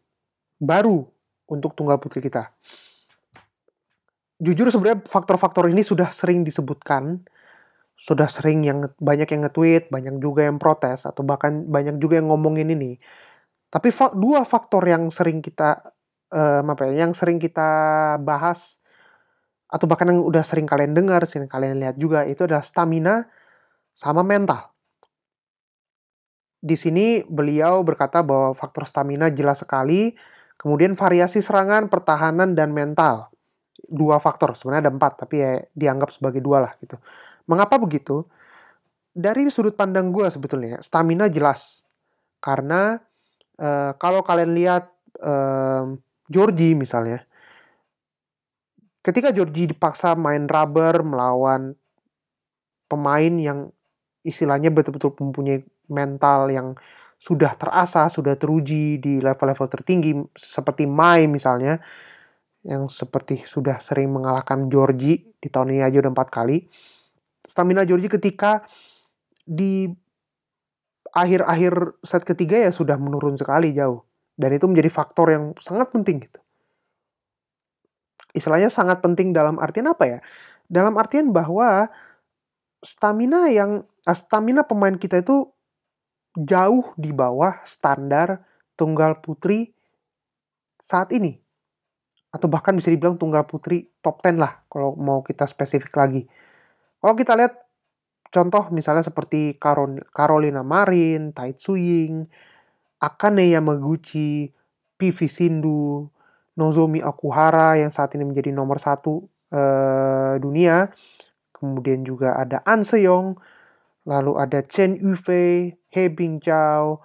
[0.58, 1.06] baru
[1.46, 2.50] untuk tunggal putri kita.
[4.36, 7.24] Jujur sebenarnya faktor-faktor ini sudah sering disebutkan,
[7.96, 12.28] sudah sering yang banyak yang nge-tweet, banyak juga yang protes atau bahkan banyak juga yang
[12.28, 13.00] ngomongin ini.
[13.72, 15.96] Tapi fa- dua faktor yang sering kita
[16.36, 17.68] em, apa ya, yang sering kita
[18.20, 18.84] bahas
[19.72, 23.28] atau bahkan yang udah sering kalian dengar, sering kalian lihat juga itu adalah stamina
[23.96, 24.72] sama mental.
[26.60, 30.18] Di sini beliau berkata bahwa faktor stamina jelas sekali,
[30.60, 33.35] kemudian variasi serangan, pertahanan dan mental.
[33.76, 36.96] Dua faktor, sebenarnya ada empat, tapi ya dianggap sebagai dua lah gitu.
[37.52, 38.24] Mengapa begitu?
[39.16, 41.88] Dari sudut pandang gue sebetulnya, stamina jelas.
[42.40, 43.00] Karena
[43.60, 47.24] eh, kalau kalian lihat em, Georgie misalnya,
[49.06, 51.78] ketika Georgie dipaksa main rubber melawan
[52.90, 53.70] pemain yang
[54.26, 56.74] istilahnya betul-betul mempunyai mental yang
[57.16, 61.80] sudah terasah, sudah teruji di level-level tertinggi seperti Mai misalnya
[62.66, 66.66] yang seperti sudah sering mengalahkan Georgie di tahun ini aja udah empat kali.
[67.46, 68.66] Stamina Georgie ketika
[69.46, 69.86] di
[71.14, 74.02] akhir-akhir set ketiga ya sudah menurun sekali jauh.
[74.36, 76.42] Dan itu menjadi faktor yang sangat penting gitu.
[78.36, 80.20] Istilahnya sangat penting dalam artian apa ya?
[80.68, 81.88] Dalam artian bahwa
[82.84, 85.48] stamina yang ah, stamina pemain kita itu
[86.36, 88.44] jauh di bawah standar
[88.76, 89.72] tunggal putri
[90.82, 91.45] saat ini.
[92.36, 96.28] Atau bahkan bisa dibilang tunggal putri top 10 lah kalau mau kita spesifik lagi.
[97.00, 97.56] Kalau kita lihat
[98.28, 99.56] contoh misalnya seperti
[100.12, 102.28] Carolina Marin, Tai Tsuying,
[103.00, 104.52] Akane Yamaguchi,
[105.00, 106.12] PV Sindhu,
[106.60, 110.92] Nozomi Okuhara yang saat ini menjadi nomor satu eh, dunia.
[111.56, 113.40] Kemudian juga ada An Seyong,
[114.04, 117.00] lalu ada Chen Yufei, He Bingqiao.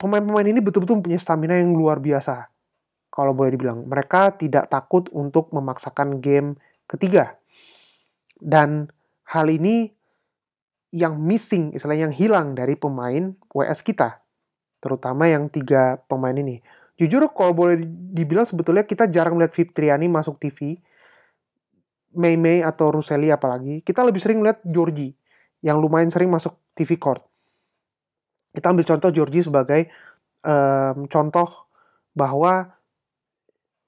[0.00, 2.53] Pemain-pemain ini betul-betul punya stamina yang luar biasa.
[3.14, 6.58] Kalau boleh dibilang, mereka tidak takut untuk memaksakan game
[6.90, 7.38] ketiga.
[8.34, 8.90] Dan
[9.30, 9.94] hal ini
[10.90, 14.18] yang missing, istilahnya yang hilang dari pemain WS kita.
[14.82, 16.58] Terutama yang tiga pemain ini.
[16.98, 20.82] Jujur kalau boleh dibilang sebetulnya kita jarang melihat Fitriani masuk TV.
[22.14, 23.82] Mei Mei atau Ruseli apalagi.
[23.82, 25.14] Kita lebih sering lihat Georgie
[25.62, 27.22] yang lumayan sering masuk TV court.
[28.54, 29.90] Kita ambil contoh Georgie sebagai
[30.46, 31.70] em, contoh
[32.14, 32.70] bahwa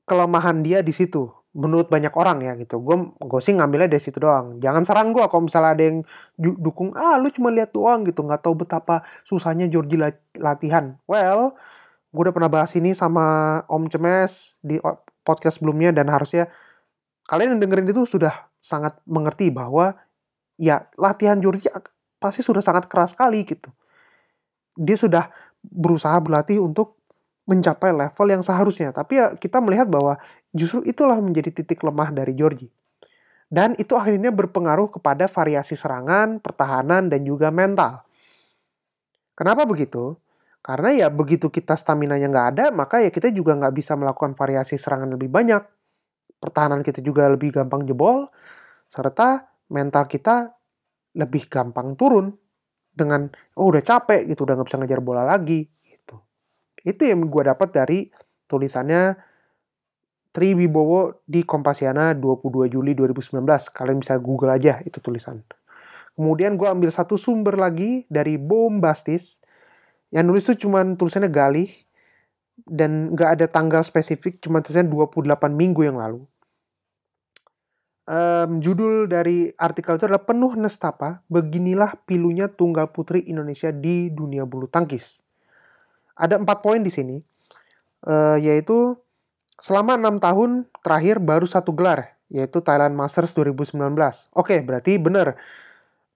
[0.07, 2.79] kelemahan dia di situ menurut banyak orang ya gitu.
[2.85, 4.61] Gue gue sih ngambilnya dari situ doang.
[4.61, 5.99] Jangan serang gue kalau misalnya ada yang
[6.37, 8.21] dukung ah lu cuma lihat doang gitu.
[8.23, 11.01] Nggak tahu betapa susahnya Georgie lat- latihan.
[11.09, 11.57] Well
[12.13, 14.81] gue udah pernah bahas ini sama Om Cemes di
[15.21, 16.49] podcast sebelumnya dan harusnya
[17.29, 19.93] kalian yang dengerin itu sudah sangat mengerti bahwa
[20.57, 21.69] ya latihan Georgie
[22.17, 23.73] pasti sudah sangat keras sekali gitu.
[24.77, 25.29] Dia sudah
[25.65, 27.01] berusaha berlatih untuk
[27.47, 28.91] mencapai level yang seharusnya.
[28.91, 30.19] Tapi ya kita melihat bahwa
[30.51, 32.71] justru itulah menjadi titik lemah dari Georgie.
[33.47, 38.03] Dan itu akhirnya berpengaruh kepada variasi serangan, pertahanan, dan juga mental.
[39.39, 40.19] Kenapa begitu?
[40.67, 44.75] Karena ya begitu kita stamina-nya nggak ada, maka ya kita juga nggak bisa melakukan variasi
[44.75, 45.63] serangan lebih banyak.
[46.43, 48.27] Pertahanan kita juga lebih gampang jebol,
[48.91, 50.51] serta mental kita
[51.15, 52.35] lebih gampang turun
[52.91, 55.71] dengan oh udah capek gitu, udah nggak bisa ngejar bola lagi.
[56.87, 58.07] Itu yang gue dapat dari
[58.47, 59.19] tulisannya
[60.31, 63.43] Tri Wibowo di Kompasiana 22 Juli 2019.
[63.75, 65.43] Kalian bisa Google aja itu tulisan.
[66.15, 69.43] Kemudian gue ambil satu sumber lagi dari Bombastis.
[70.15, 71.69] Yang nulis tuh cuman tulisannya Galih.
[72.57, 76.25] Dan nggak ada tanggal spesifik, cuma tulisannya 28 minggu yang lalu.
[78.07, 84.47] Em, judul dari artikel itu adalah penuh nestapa, beginilah pilunya tunggal putri Indonesia di dunia
[84.47, 85.26] bulu tangkis.
[86.17, 87.21] Ada empat poin di sini,
[88.09, 88.97] eh, yaitu
[89.61, 94.33] selama enam tahun terakhir baru satu gelar, yaitu Thailand Masters 2019.
[94.33, 95.37] Oke, berarti benar.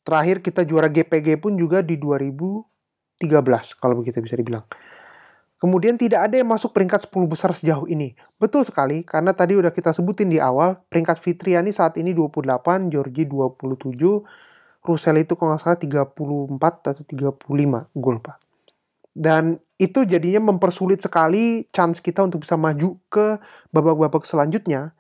[0.01, 4.65] Terakhir kita juara GPG pun juga di 2013, kalau begitu bisa dibilang.
[5.61, 8.17] Kemudian tidak ada yang masuk peringkat 10 besar sejauh ini.
[8.41, 13.29] Betul sekali, karena tadi udah kita sebutin di awal, peringkat Fitriani saat ini 28, Georgie
[13.29, 14.25] 27,
[14.81, 18.41] Russell itu kalau nggak salah 34 atau 35, gue lupa.
[19.13, 23.41] Dan itu jadinya mempersulit sekali chance kita untuk bisa maju ke
[23.73, 24.93] babak-babak selanjutnya.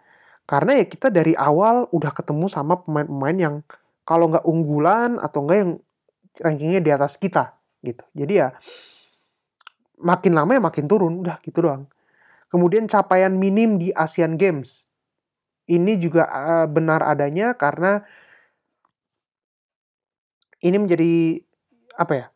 [0.48, 3.54] Karena ya kita dari awal udah ketemu sama pemain-pemain yang
[4.08, 5.72] kalau nggak unggulan atau enggak yang
[6.40, 8.00] rankingnya di atas kita gitu.
[8.16, 8.48] Jadi ya
[10.00, 11.84] makin lama ya makin turun, udah gitu doang.
[12.48, 14.88] Kemudian capaian minim di Asian Games.
[15.68, 18.00] Ini juga eh, benar adanya karena
[20.64, 21.12] ini menjadi
[22.00, 22.26] apa ya?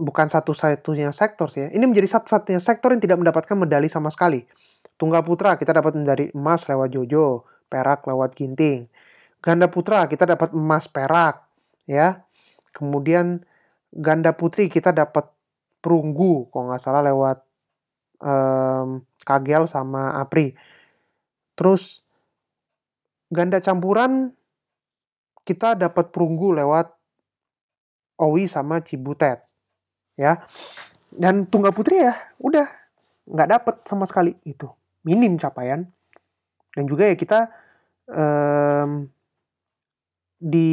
[0.00, 1.68] Bukan satu-satunya sektor sih ya.
[1.76, 4.48] Ini menjadi satu-satunya sektor yang tidak mendapatkan medali sama sekali.
[4.96, 8.88] Tunggal putra kita dapat medali emas lewat Jojo, perak lewat Ginting.
[9.44, 11.44] Ganda putra kita dapat emas perak,
[11.84, 12.24] ya.
[12.72, 13.44] Kemudian
[13.92, 15.28] ganda putri kita dapat
[15.84, 17.44] perunggu kalau nggak salah lewat
[18.24, 20.56] em, Kagel sama Apri.
[21.58, 22.00] Terus
[23.28, 24.32] ganda campuran
[25.44, 26.88] kita dapat perunggu lewat
[28.20, 29.49] Owi sama Cibutet
[30.20, 30.36] ya.
[31.08, 32.68] Dan tunggal putri ya udah
[33.24, 34.68] nggak dapet sama sekali itu.
[35.08, 35.88] Minim capaian.
[36.76, 37.48] Dan juga ya kita
[38.12, 39.08] em,
[40.40, 40.70] di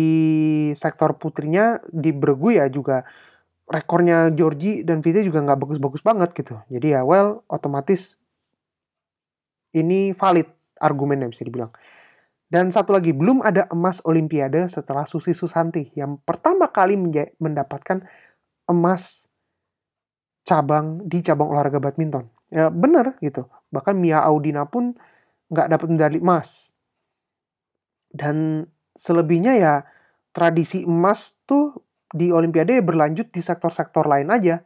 [0.75, 3.03] sektor putrinya di Bergu ya juga
[3.67, 6.55] rekornya Georgie dan Vita juga nggak bagus-bagus banget gitu.
[6.71, 8.19] Jadi ya well otomatis
[9.75, 10.47] ini valid
[10.79, 11.73] argumennya bisa dibilang.
[12.47, 16.95] Dan satu lagi belum ada emas Olimpiade setelah Susi Susanti yang pertama kali
[17.43, 18.07] mendapatkan
[18.71, 19.27] emas
[20.47, 22.31] cabang di cabang olahraga badminton.
[22.47, 23.51] Ya bener gitu.
[23.75, 24.95] Bahkan Mia Audina pun
[25.51, 26.71] nggak dapat medali emas.
[28.07, 28.63] Dan
[28.95, 29.73] selebihnya ya
[30.31, 34.63] tradisi emas tuh di Olimpiade berlanjut di sektor-sektor lain aja.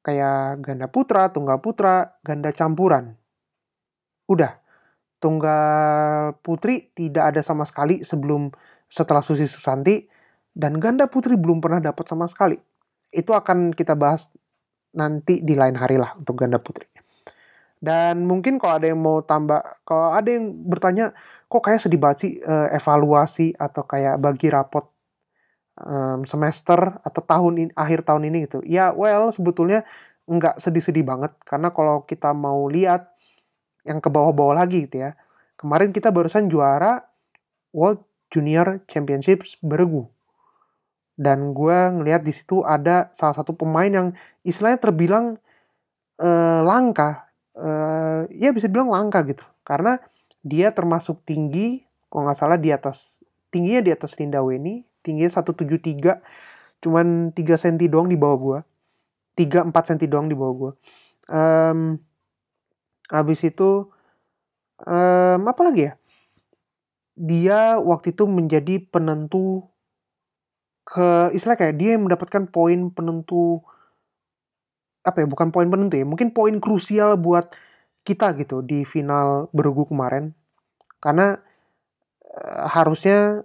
[0.00, 3.20] Kayak ganda putra, tunggal putra, ganda campuran.
[4.24, 4.56] Udah.
[5.20, 8.52] Tunggal putri tidak ada sama sekali sebelum
[8.92, 10.04] setelah Susi Susanti
[10.52, 12.60] dan ganda putri belum pernah dapat sama sekali.
[13.08, 14.28] Itu akan kita bahas
[14.94, 16.86] nanti di lain hari lah untuk ganda putri.
[17.84, 21.12] Dan mungkin kalau ada yang mau tambah, kalau ada yang bertanya,
[21.52, 24.88] kok kayak sedih banget sih eh, evaluasi atau kayak bagi rapot
[25.84, 28.64] em, semester atau tahun ini, akhir tahun ini gitu.
[28.64, 29.84] Ya, well sebetulnya
[30.24, 33.12] nggak sedih-sedih banget karena kalau kita mau lihat
[33.84, 35.12] yang ke bawah-bawah lagi gitu ya.
[35.60, 37.04] Kemarin kita barusan juara
[37.76, 38.00] World
[38.32, 40.08] Junior Championships beregu.
[41.14, 44.10] Dan gue ngelihat di situ ada salah satu pemain yang
[44.42, 45.38] istilahnya terbilang
[46.18, 47.30] eh, langka.
[47.54, 49.46] Eh, ya bisa bilang langka gitu.
[49.62, 49.98] Karena
[50.44, 56.20] dia termasuk tinggi, kalau nggak salah di atas, tingginya di atas Linda Weni, tingginya 173,
[56.84, 58.58] cuman 3 cm doang di bawah gue.
[59.34, 60.72] 3-4 cm doang di bawah gue.
[61.32, 61.98] Em,
[63.08, 63.88] habis itu,
[64.84, 65.92] em, apa lagi ya?
[67.14, 69.73] Dia waktu itu menjadi penentu
[70.84, 73.64] ke istilah kayak dia yang mendapatkan poin penentu
[75.04, 77.52] apa ya bukan poin penentu ya mungkin poin krusial buat
[78.04, 80.36] kita gitu di final bergu kemarin.
[81.00, 81.36] Karena
[82.28, 83.42] eh, harusnya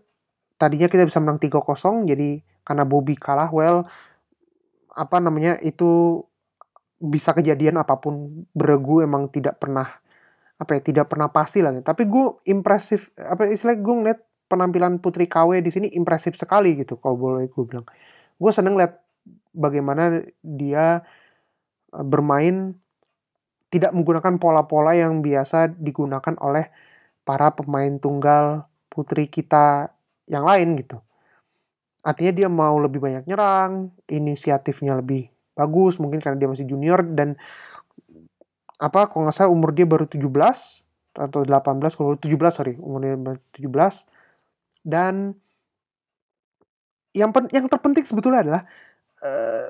[0.59, 3.87] tadinya kita bisa menang 3-0 jadi karena Bobby kalah well
[4.93, 6.21] apa namanya itu
[6.99, 9.87] bisa kejadian apa pun beregu emang tidak pernah
[10.59, 11.71] apa ya tidak pernah pasti lah.
[11.79, 14.19] Tapi gue impresif apa istilah gue ngeliat
[14.49, 17.85] penampilan Putri KW di sini impresif sekali gitu kalau boleh gue bilang
[18.41, 18.97] gue seneng lihat
[19.53, 21.05] bagaimana dia
[21.93, 22.73] eh, bermain
[23.69, 26.73] tidak menggunakan pola-pola yang biasa digunakan oleh
[27.21, 29.93] para pemain tunggal putri kita
[30.25, 30.97] yang lain gitu.
[32.01, 37.35] Artinya dia mau lebih banyak nyerang, inisiatifnya lebih bagus mungkin karena dia masih junior dan
[38.79, 40.23] apa kalau nggak salah umur dia baru 17
[41.19, 44.18] atau 18 kalau 17 sorry umurnya baru 17
[44.89, 45.37] dan
[47.13, 48.61] yang pen- yang terpenting sebetulnya adalah
[49.23, 49.67] eh,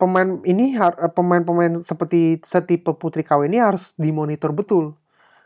[0.00, 4.96] pemain ini eh, pemain-pemain seperti setipe Putri KW ini harus dimonitor betul.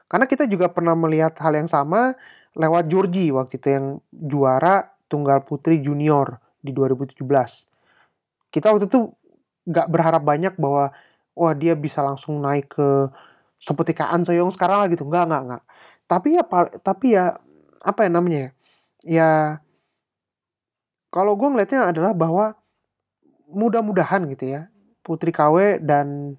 [0.06, 2.14] Karena kita juga pernah melihat hal yang sama
[2.56, 7.66] lewat Georgie waktu itu yang juara tunggal putri junior di 2017.
[8.50, 9.12] Kita waktu itu
[9.68, 10.94] nggak berharap banyak bahwa
[11.36, 13.10] wah dia bisa langsung naik ke
[13.60, 15.04] seperti kayak An Soyong sekarang lah gitu.
[15.06, 15.62] Nggak, nggak, nggak.
[16.06, 16.44] Tapi ya
[16.82, 17.36] tapi ya
[17.86, 18.50] apa ya namanya ya?
[19.06, 19.30] Ya
[21.14, 22.58] kalau gue ngeliatnya adalah bahwa
[23.46, 24.68] mudah-mudahan gitu ya
[25.06, 26.34] Putri KW dan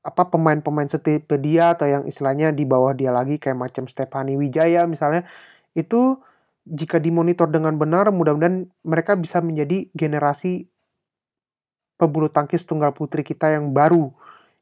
[0.00, 4.88] apa pemain-pemain setipe dia atau yang istilahnya di bawah dia lagi kayak macam Stephanie Wijaya
[4.88, 5.28] misalnya
[5.76, 6.16] itu
[6.64, 10.70] jika dimonitor dengan benar mudah-mudahan mereka bisa menjadi generasi
[12.00, 14.08] pebulu tangkis tunggal putri kita yang baru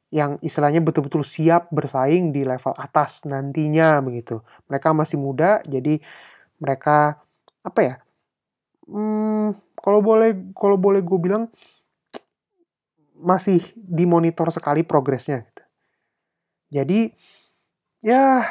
[0.09, 4.41] yang istilahnya betul-betul siap bersaing di level atas nantinya begitu.
[4.65, 6.01] Mereka masih muda jadi
[6.57, 7.21] mereka
[7.61, 7.95] apa ya?
[8.89, 11.45] Hmm, kalau boleh kalau boleh gue bilang
[13.19, 15.63] masih dimonitor sekali progresnya gitu.
[16.73, 17.13] Jadi
[18.01, 18.41] ya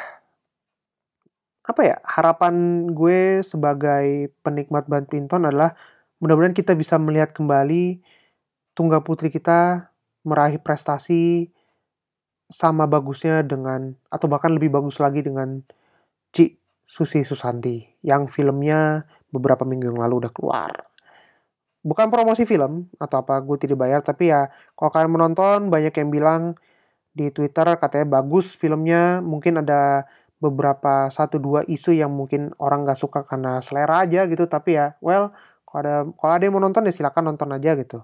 [1.69, 5.77] apa ya harapan gue sebagai penikmat badminton adalah
[6.17, 8.01] mudah-mudahan kita bisa melihat kembali
[8.73, 9.88] tunggal putri kita
[10.23, 11.51] meraih prestasi
[12.49, 15.61] sama bagusnya dengan atau bahkan lebih bagus lagi dengan
[16.33, 16.57] Ci
[16.89, 20.71] Susi Susanti yang filmnya beberapa minggu yang lalu udah keluar.
[21.85, 26.09] Bukan promosi film atau apa gue tidak bayar tapi ya kalau kalian menonton banyak yang
[26.09, 26.41] bilang
[27.13, 30.03] di Twitter katanya bagus filmnya mungkin ada
[30.39, 34.95] beberapa satu dua isu yang mungkin orang nggak suka karena selera aja gitu tapi ya
[35.03, 35.35] well
[35.67, 37.99] kalau ada kalau ada yang mau nonton ya silakan nonton aja gitu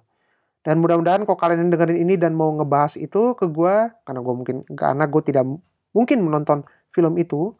[0.65, 4.57] dan mudah-mudahan kalau kalian dengerin ini dan mau ngebahas itu ke gue karena gue mungkin
[4.73, 5.45] karena gue tidak
[5.93, 7.53] mungkin menonton film itu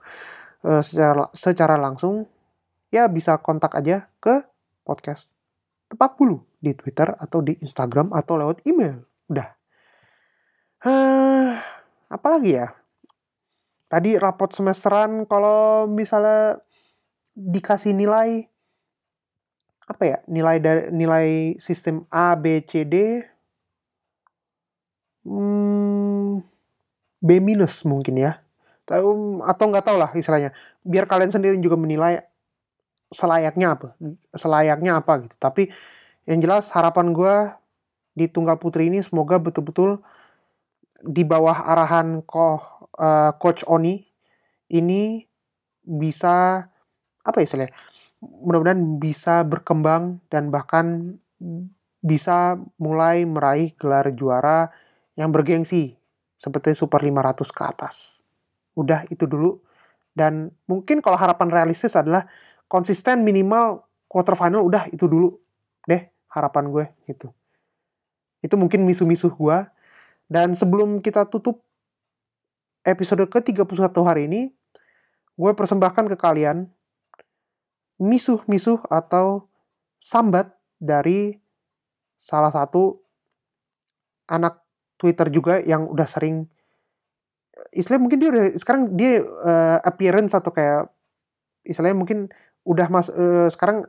[0.65, 2.25] uh, secara secara langsung
[2.89, 4.41] ya bisa kontak aja ke
[4.81, 5.37] podcast
[5.85, 9.05] tepak bulu di Twitter atau di Instagram atau lewat email.
[9.29, 9.53] Udah.
[10.81, 11.53] Uh,
[12.09, 12.73] apalagi ya?
[13.85, 16.57] Tadi rapot semesteran kalau misalnya
[17.37, 18.49] dikasih nilai
[19.85, 20.17] apa ya?
[20.25, 21.27] Nilai dari nilai
[21.61, 23.21] sistem A, B, C, D
[25.25, 26.41] hmm,
[27.21, 28.41] B minus mungkin ya.
[28.85, 30.53] Atau nggak tahu lah istilahnya.
[30.85, 32.21] Biar kalian sendiri juga menilai
[33.13, 33.93] selayaknya apa
[34.33, 35.69] selayaknya apa gitu tapi
[36.25, 37.35] yang jelas harapan gue
[38.15, 40.01] di tunggal putri ini semoga betul-betul
[41.05, 42.57] di bawah arahan ko,
[42.97, 44.01] uh, coach Oni
[44.71, 45.21] ini
[45.85, 46.65] bisa
[47.21, 47.73] apa ya istilahnya
[48.45, 51.17] mudah-mudahan bisa berkembang dan bahkan
[52.05, 54.69] bisa mulai meraih gelar juara
[55.17, 55.97] yang bergengsi
[56.37, 58.21] seperti Super 500 ke atas.
[58.77, 59.63] Udah itu dulu.
[60.15, 62.23] Dan mungkin kalau harapan realistis adalah
[62.71, 65.35] konsisten minimal quarter final udah itu dulu
[65.89, 67.33] deh harapan gue gitu.
[68.39, 69.57] Itu mungkin misuh-misuh gue.
[70.25, 71.61] Dan sebelum kita tutup
[72.85, 74.41] episode ke-31 hari ini,
[75.35, 76.69] gue persembahkan ke kalian
[78.01, 79.47] misuh-misuh atau
[80.01, 81.39] sambat dari
[82.19, 82.99] salah satu
[84.27, 84.61] anak
[84.97, 86.49] Twitter juga yang udah sering
[87.75, 90.89] istilahnya mungkin dia udah sekarang dia uh, appearance atau kayak
[91.67, 92.31] istilahnya mungkin
[92.65, 93.85] udah mas uh, sekarang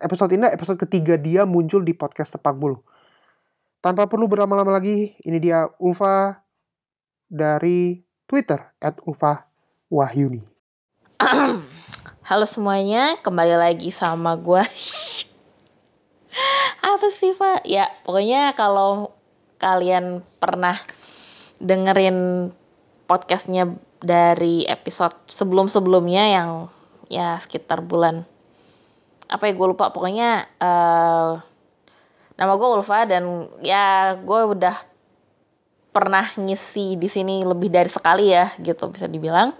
[0.00, 2.84] episode ini episode ketiga dia muncul di podcast Tepak Bulu.
[3.78, 6.42] Tanpa perlu berlama-lama lagi, ini dia Ulfa
[7.30, 8.74] dari Twitter
[9.06, 9.46] Ulfa
[9.88, 10.42] Wahyuni.
[12.28, 14.60] Halo semuanya, kembali lagi sama gue.
[16.92, 17.64] Apa sih Pak?
[17.64, 19.16] Ya pokoknya kalau
[19.56, 20.76] kalian pernah
[21.56, 22.52] dengerin
[23.08, 23.72] podcastnya
[24.04, 26.50] dari episode sebelum-sebelumnya yang
[27.08, 28.28] ya sekitar bulan
[29.32, 31.40] apa ya gue lupa pokoknya uh,
[32.36, 34.76] nama gue Ulfa dan ya gue udah
[35.96, 39.56] pernah ngisi di sini lebih dari sekali ya gitu bisa dibilang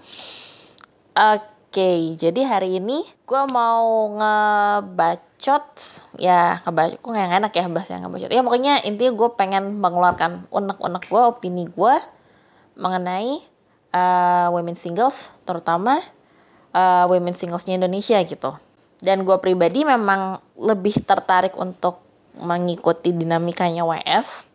[1.69, 5.65] oke jadi hari ini gue mau ngebacot
[6.17, 10.49] ya ngebacot kok yang enak ya bahas yang ngebacot ya pokoknya intinya gue pengen mengeluarkan
[10.49, 11.95] unek-unek gue opini gue
[12.73, 13.37] mengenai
[13.93, 16.01] uh, women singles terutama
[16.73, 18.53] uh, women singlesnya Indonesia gitu.
[18.99, 22.03] Dan gue pribadi memang lebih tertarik untuk
[22.35, 24.51] mengikuti dinamikanya WS.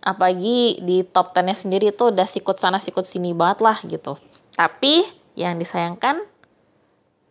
[0.00, 4.16] Apalagi di top 10-nya sendiri tuh udah sikut sana sikut sini banget lah gitu.
[4.54, 5.02] Tapi
[5.34, 6.22] yang disayangkan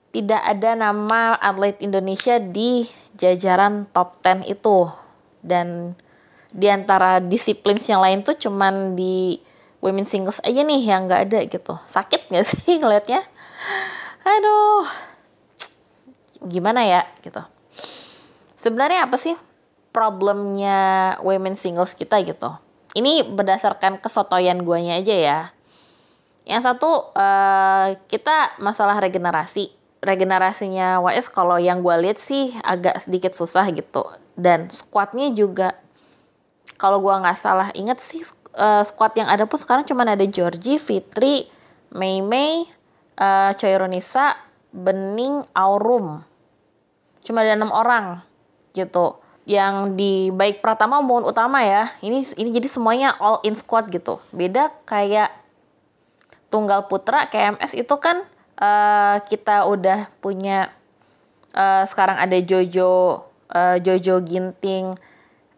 [0.09, 2.85] tidak ada nama atlet Indonesia di
[3.17, 4.89] jajaran top 10 itu.
[5.39, 5.93] Dan
[6.49, 9.37] di antara disiplin yang lain tuh cuman di
[9.79, 11.73] women singles aja nih yang nggak ada gitu.
[11.85, 13.21] Sakit gak sih ngeliatnya?
[14.29, 14.83] aduh
[16.43, 17.39] gimana ya gitu
[18.55, 19.35] sebenarnya apa sih
[19.95, 22.51] problemnya women singles kita gitu
[22.95, 25.39] ini berdasarkan kesotoyan guanya aja ya
[26.47, 33.35] yang satu uh, kita masalah regenerasi regenerasinya WS kalau yang gue lihat sih agak sedikit
[33.35, 34.07] susah gitu
[34.39, 35.75] dan squadnya juga
[36.79, 38.23] kalau gue nggak salah inget sih
[38.55, 41.45] uh, squad yang ada pun sekarang cuma ada Georgie, Fitri,
[41.93, 42.63] Mei Mei,
[43.19, 44.33] uh, Choironisa,
[44.71, 46.23] Bening, Aurum.
[47.21, 48.23] Cuma ada enam orang
[48.73, 49.19] gitu.
[49.49, 51.89] Yang di baik Pratama maupun utama ya.
[52.05, 54.21] Ini ini jadi semuanya all in squad gitu.
[54.29, 55.33] Beda kayak
[56.53, 58.25] tunggal putra KMS itu kan
[58.59, 60.69] uh, kita udah punya
[61.55, 64.93] uh, sekarang ada Jojo uh, Jojo Ginting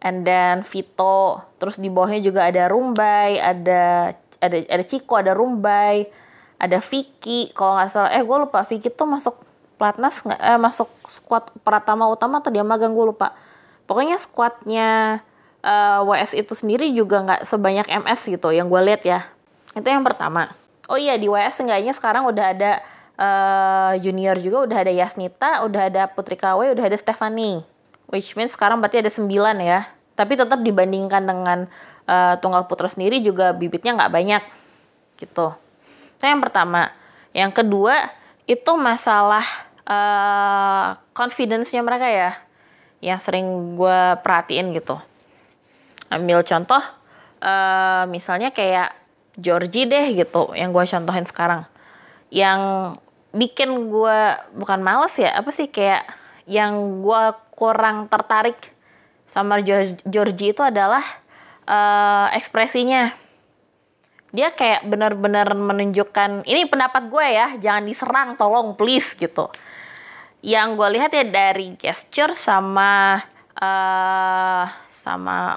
[0.02, 1.42] and then Vito.
[1.58, 6.06] Terus di bawahnya juga ada Rumbai ada ada ada Ciko ada Rumbai
[6.62, 8.10] ada Vicky kalau nggak salah.
[8.14, 9.34] Eh gue lupa Vicky tuh masuk
[9.76, 10.40] platnas nggak?
[10.40, 12.94] Eh masuk squad Pratama utama atau dia magang?
[12.94, 13.34] Gue lupa.
[13.90, 15.18] Pokoknya squadnya
[15.66, 19.20] uh, WS itu sendiri juga nggak sebanyak MS gitu yang gue lihat ya.
[19.74, 20.61] Itu yang pertama
[20.92, 22.72] oh iya di WS enggaknya sekarang udah ada
[23.16, 27.64] uh, junior juga udah ada Yasnita udah ada Putri KW udah ada Stephanie.
[28.12, 29.24] Which means sekarang berarti ada 9
[29.64, 29.88] ya.
[30.12, 31.58] Tapi tetap dibandingkan dengan
[32.04, 34.42] uh, tunggal putra sendiri juga bibitnya nggak banyak.
[35.16, 35.48] Gitu.
[36.20, 36.92] Itu yang pertama.
[37.32, 37.96] Yang kedua
[38.44, 39.44] itu masalah
[39.88, 42.36] uh, confidence-nya mereka ya.
[43.00, 45.00] Yang sering gue perhatiin gitu.
[46.12, 46.84] Ambil contoh
[47.40, 49.01] uh, misalnya kayak
[49.40, 51.64] Georgie deh gitu yang gue contohin sekarang.
[52.28, 52.60] Yang
[53.32, 54.18] bikin gue
[54.56, 56.04] bukan males ya apa sih kayak
[56.44, 57.22] yang gue
[57.56, 58.58] kurang tertarik
[59.24, 59.64] sama
[60.04, 61.00] Georgie itu adalah
[61.64, 63.08] uh, ekspresinya.
[64.32, 69.48] Dia kayak benar-benar menunjukkan ini pendapat gue ya jangan diserang tolong please gitu.
[70.44, 73.20] Yang gue lihat ya dari gesture sama
[73.56, 75.56] uh, sama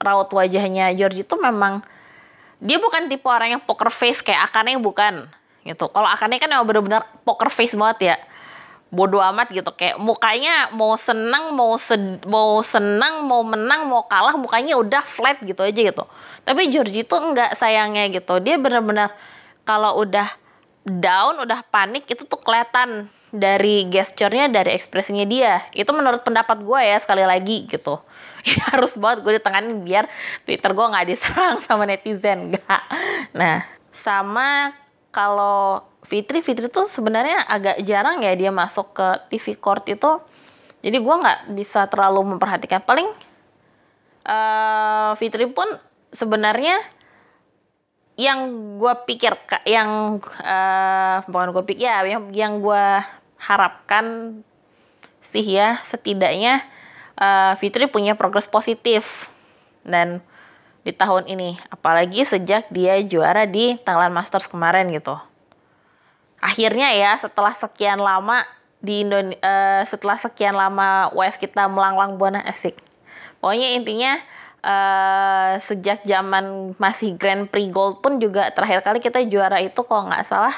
[0.00, 1.84] raut wajahnya Georgie itu memang
[2.62, 5.26] dia bukan tipe orang yang poker face kayak Akane bukan
[5.64, 5.88] gitu.
[5.90, 8.16] Kalau Akane kan emang bener-bener poker face banget ya.
[8.94, 14.38] Bodoh amat gitu kayak mukanya mau senang mau sed, mau senang mau menang mau kalah
[14.38, 16.04] mukanya udah flat gitu aja gitu.
[16.46, 18.38] Tapi Georgie tuh enggak sayangnya gitu.
[18.38, 19.10] Dia bener-bener
[19.66, 20.30] kalau udah
[20.86, 25.66] down udah panik itu tuh kelihatan dari gesturnya dari ekspresinya dia.
[25.74, 27.98] Itu menurut pendapat gue ya sekali lagi gitu
[28.44, 30.04] ya, harus banget gue ditanganin biar
[30.44, 32.82] Twitter gue nggak diserang sama netizen enggak
[33.32, 34.76] nah sama
[35.14, 40.20] kalau Fitri Fitri tuh sebenarnya agak jarang ya dia masuk ke TV court itu.
[40.84, 42.84] Jadi gue nggak bisa terlalu memperhatikan.
[42.84, 43.08] Paling
[44.28, 45.64] uh, Fitri pun
[46.12, 46.76] sebenarnya
[48.20, 49.32] yang gue pikir
[49.66, 52.84] yang uh, bukan gue pikir ya yang yang gue
[53.42, 54.38] harapkan
[55.18, 56.62] sih ya setidaknya
[57.18, 59.28] uh, Fitri punya progres positif
[59.86, 60.22] dan
[60.84, 65.16] di tahun ini apalagi sejak dia juara di Thailand Masters kemarin gitu.
[66.44, 68.44] Akhirnya ya setelah sekian lama
[68.84, 72.76] di Indonesia uh, setelah sekian lama WS kita melanglang buana asik.
[73.40, 74.12] Pokoknya intinya
[74.60, 80.12] uh, sejak zaman masih Grand Prix Gold pun juga terakhir kali kita juara itu kalau
[80.12, 80.52] nggak salah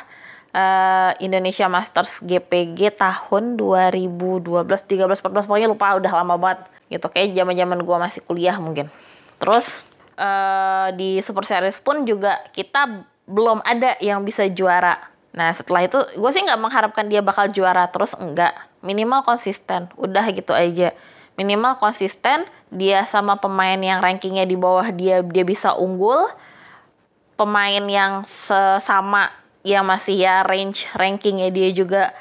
[0.57, 7.37] uh, Indonesia Masters GPG tahun 2012 13 14 pokoknya lupa udah lama banget gitu kayak
[7.37, 8.89] zaman zaman gue masih kuliah mungkin
[9.37, 9.85] terus
[10.17, 14.97] uh, di Super Series pun juga kita belum ada yang bisa juara.
[15.37, 18.57] Nah setelah itu gue sih nggak mengharapkan dia bakal juara terus enggak.
[18.81, 20.95] Minimal konsisten, udah gitu aja.
[21.37, 26.31] Minimal konsisten, dia sama pemain yang rankingnya di bawah dia dia bisa unggul.
[27.37, 29.29] Pemain yang sesama
[29.67, 32.15] yang masih ya range rankingnya dia juga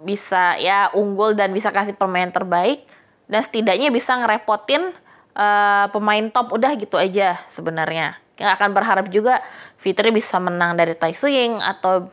[0.00, 2.88] bisa ya unggul dan bisa kasih pemain terbaik
[3.28, 4.96] dan setidaknya bisa ngerepotin
[5.36, 8.16] uh, pemain top udah gitu aja sebenarnya.
[8.40, 9.44] Nggak akan berharap juga
[9.76, 12.08] Fitri bisa menang dari Tai Suying atau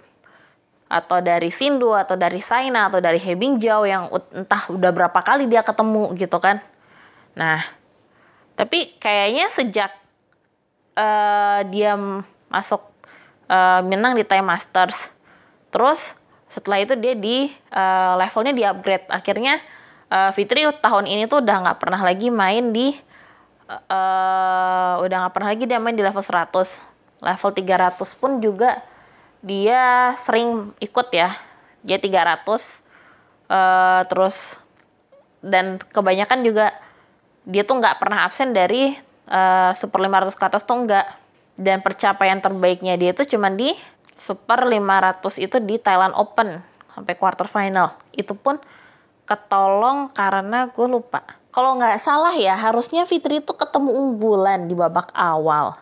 [0.91, 5.47] atau dari Sindu atau dari Saina atau dari Hebing Jiao yang entah udah berapa kali
[5.47, 6.59] dia ketemu gitu kan.
[7.39, 7.63] Nah
[8.53, 9.91] tapi kayaknya sejak
[10.99, 11.97] uh, dia
[12.51, 12.92] masuk
[13.53, 15.13] uh, menang di Thai Masters.
[15.69, 16.17] Terus
[16.49, 19.05] setelah itu dia di uh, levelnya di upgrade.
[19.09, 19.61] Akhirnya
[20.09, 22.97] uh, Fitri tahun ini tuh udah nggak pernah lagi main di
[23.69, 26.51] uh, udah nggak pernah lagi dia main di level 100
[27.23, 28.81] level 300 pun juga
[29.45, 31.29] dia sering ikut ya.
[31.83, 34.55] Dia 300 uh, terus
[35.43, 36.71] dan kebanyakan juga
[37.43, 38.95] dia tuh nggak pernah absen dari
[39.27, 41.22] uh, super 500 ke atas tuh enggak
[41.59, 43.73] dan percapaian terbaiknya dia itu cuma di
[44.17, 46.61] super 500 itu di Thailand Open
[46.93, 47.97] sampai quarter final.
[48.13, 48.61] Itu pun
[49.25, 51.25] ketolong karena gue lupa.
[51.53, 55.77] Kalau nggak salah ya harusnya Fitri itu ketemu unggulan di babak awal.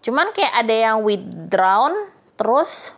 [0.00, 1.92] Cuman kayak ada yang withdrawn
[2.36, 2.96] terus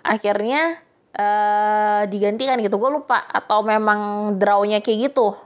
[0.00, 0.80] akhirnya
[1.16, 2.76] eh digantikan gitu.
[2.80, 5.36] Gue lupa atau memang drawnya kayak gitu.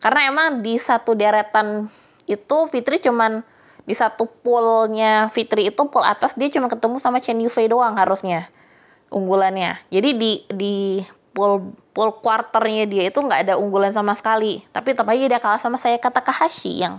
[0.00, 1.88] Karena emang di satu deretan
[2.28, 3.44] itu Fitri cuman
[3.84, 8.48] di satu poolnya Fitri itu pool atas dia cuma ketemu sama Chen Yufei doang harusnya
[9.12, 9.76] unggulannya.
[9.92, 10.76] Jadi di di
[11.36, 14.64] pool pool quarternya dia itu nggak ada unggulan sama sekali.
[14.72, 16.98] Tapi tetap aja dia kalah sama saya kata Kahashi yang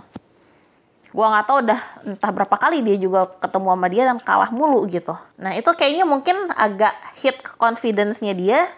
[1.14, 1.80] gua nggak tahu udah
[2.12, 5.16] entah berapa kali dia juga ketemu sama dia dan kalah mulu gitu.
[5.42, 8.68] Nah itu kayaknya mungkin agak hit ke confidence-nya dia.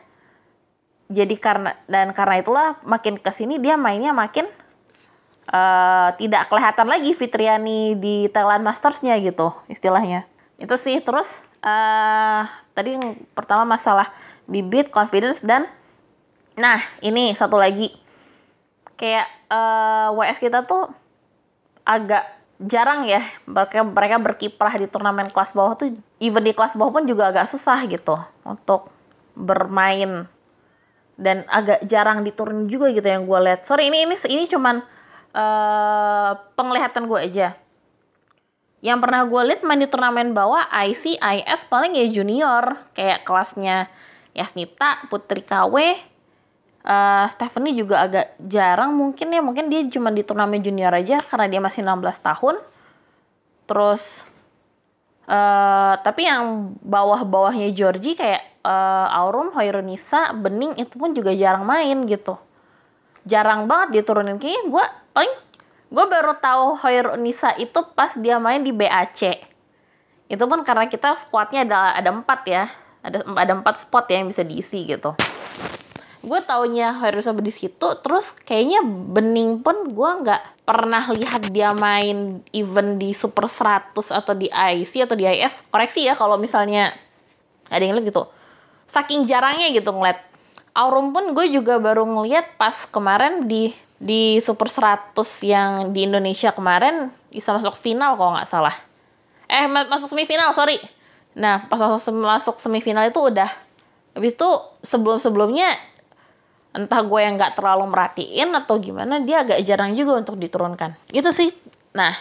[1.09, 4.45] Jadi karena dan karena itulah makin ke sini dia mainnya makin
[5.49, 10.29] eh, tidak kelihatan lagi Fitriani di Thailand Masters-nya gitu istilahnya.
[10.61, 12.43] Itu sih terus eh
[12.77, 14.07] tadi yang pertama masalah
[14.47, 15.67] bibit confidence dan
[16.55, 17.93] nah ini satu lagi.
[18.99, 20.91] Kayak eh, WS kita tuh
[21.89, 26.99] agak jarang ya mereka mereka berkiprah di turnamen kelas bawah tuh even di kelas bawah
[26.99, 28.91] pun juga agak susah gitu untuk
[29.39, 30.27] bermain.
[31.19, 33.67] Dan agak jarang diturun juga gitu yang gue lihat.
[33.67, 34.79] Sorry ini ini ini cuman
[35.33, 37.49] eh penglihatan gue aja.
[38.79, 43.91] Yang pernah gue lihat main di turnamen bawah IC IS paling ya junior kayak kelasnya
[44.39, 45.99] Yasnita Putri KW
[46.89, 51.47] eh Stephanie juga agak jarang mungkin ya mungkin dia cuma di turnamen junior aja karena
[51.51, 52.57] dia masih 16 tahun.
[53.69, 54.23] Terus
[55.29, 62.07] eh tapi yang bawah-bawahnya Georgie kayak eh, Aurum, Hoirunisa, Bening itu pun juga jarang main
[62.07, 62.39] gitu.
[63.29, 64.41] Jarang banget diturunin.
[64.41, 64.85] Kayaknya gue
[65.19, 65.35] paling
[65.91, 69.43] gue baru tahu Hoirunisa itu pas dia main di BAC.
[70.31, 72.71] Itu pun karena kita squadnya ada ada empat ya,
[73.03, 75.19] ada ada empat spot ya yang bisa diisi gitu.
[76.23, 82.47] Gue taunya Hoirunisa di situ, terus kayaknya Bening pun gue nggak pernah lihat dia main
[82.55, 85.67] event di Super 100 atau di IC atau di IS.
[85.67, 86.95] Koreksi ya kalau misalnya
[87.75, 88.23] ada yang lihat gitu.
[88.87, 90.23] Saking jarangnya gitu ngeliat.
[90.79, 96.55] Aurum pun gue juga baru ngeliat pas kemarin di di Super 100 yang di Indonesia
[96.55, 98.75] kemarin bisa masuk final kalau nggak salah.
[99.51, 100.79] Eh ma- masuk semifinal sorry.
[101.35, 103.51] Nah pas masuk, masuk semifinal itu udah.
[104.15, 104.51] Habis itu
[104.83, 105.71] sebelum-sebelumnya
[106.77, 111.33] entah gue yang nggak terlalu merhatiin atau gimana dia agak jarang juga untuk diturunkan gitu
[111.33, 111.51] sih
[111.97, 112.13] nah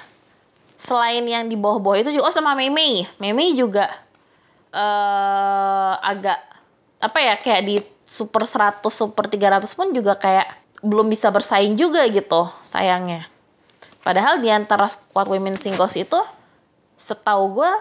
[0.80, 3.92] selain yang di bawah-bawah itu juga oh sama Meme Meme juga
[4.72, 6.40] eh agak
[6.98, 7.76] apa ya kayak di
[8.08, 10.48] super 100 super 300 pun juga kayak
[10.82, 13.26] belum bisa bersaing juga gitu sayangnya.
[14.06, 16.20] Padahal di antara squad women singles itu
[16.98, 17.72] setahu gue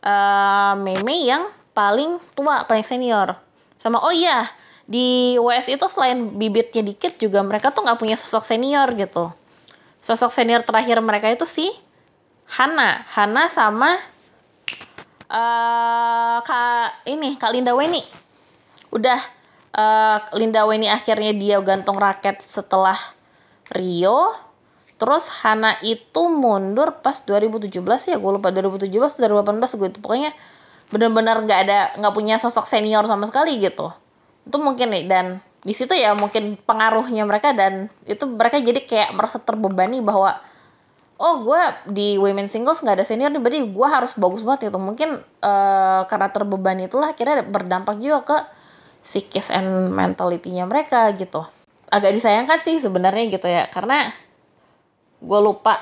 [0.00, 1.44] eh Meme yang
[1.76, 3.36] paling tua paling senior.
[3.80, 4.48] Sama oh iya
[4.90, 9.30] di WS itu selain bibitnya dikit juga mereka tuh nggak punya sosok senior gitu.
[10.02, 11.70] Sosok senior terakhir mereka itu si
[12.50, 13.06] Hana.
[13.14, 13.94] Hana sama
[15.30, 18.02] eh kak ini kak Linda Weni.
[18.90, 19.20] Udah
[19.70, 22.96] eh Linda Weni akhirnya dia gantung raket setelah
[23.70, 24.34] Rio.
[25.00, 27.72] Terus Hana itu mundur pas 2017
[28.12, 28.52] ya gue lupa.
[28.52, 29.98] 2017 2018 gue itu.
[30.02, 30.30] Pokoknya
[30.90, 33.94] benar-benar nggak ada nggak punya sosok senior sama sekali gitu.
[34.44, 35.26] Itu mungkin nih dan
[35.60, 40.40] di situ ya mungkin pengaruhnya mereka dan itu mereka jadi kayak merasa terbebani bahwa
[41.20, 41.62] oh gue
[41.92, 44.76] di women singles nggak ada senior nih berarti gue harus bagus banget gitu.
[44.82, 48.36] Mungkin eh, karena terbebani itulah akhirnya berdampak juga ke
[49.00, 51.44] psikis and mentality-nya mereka gitu.
[51.90, 54.12] Agak disayangkan sih sebenarnya gitu ya karena
[55.20, 55.80] gue lupa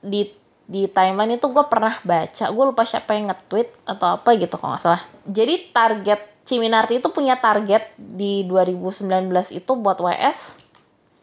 [0.00, 0.30] di
[0.66, 4.76] di timeline itu gue pernah baca gue lupa siapa yang nge-tweet atau apa gitu kalau
[4.76, 5.02] nggak salah.
[5.26, 9.10] Jadi target Ciminarti itu punya target di 2019
[9.50, 10.62] itu buat WS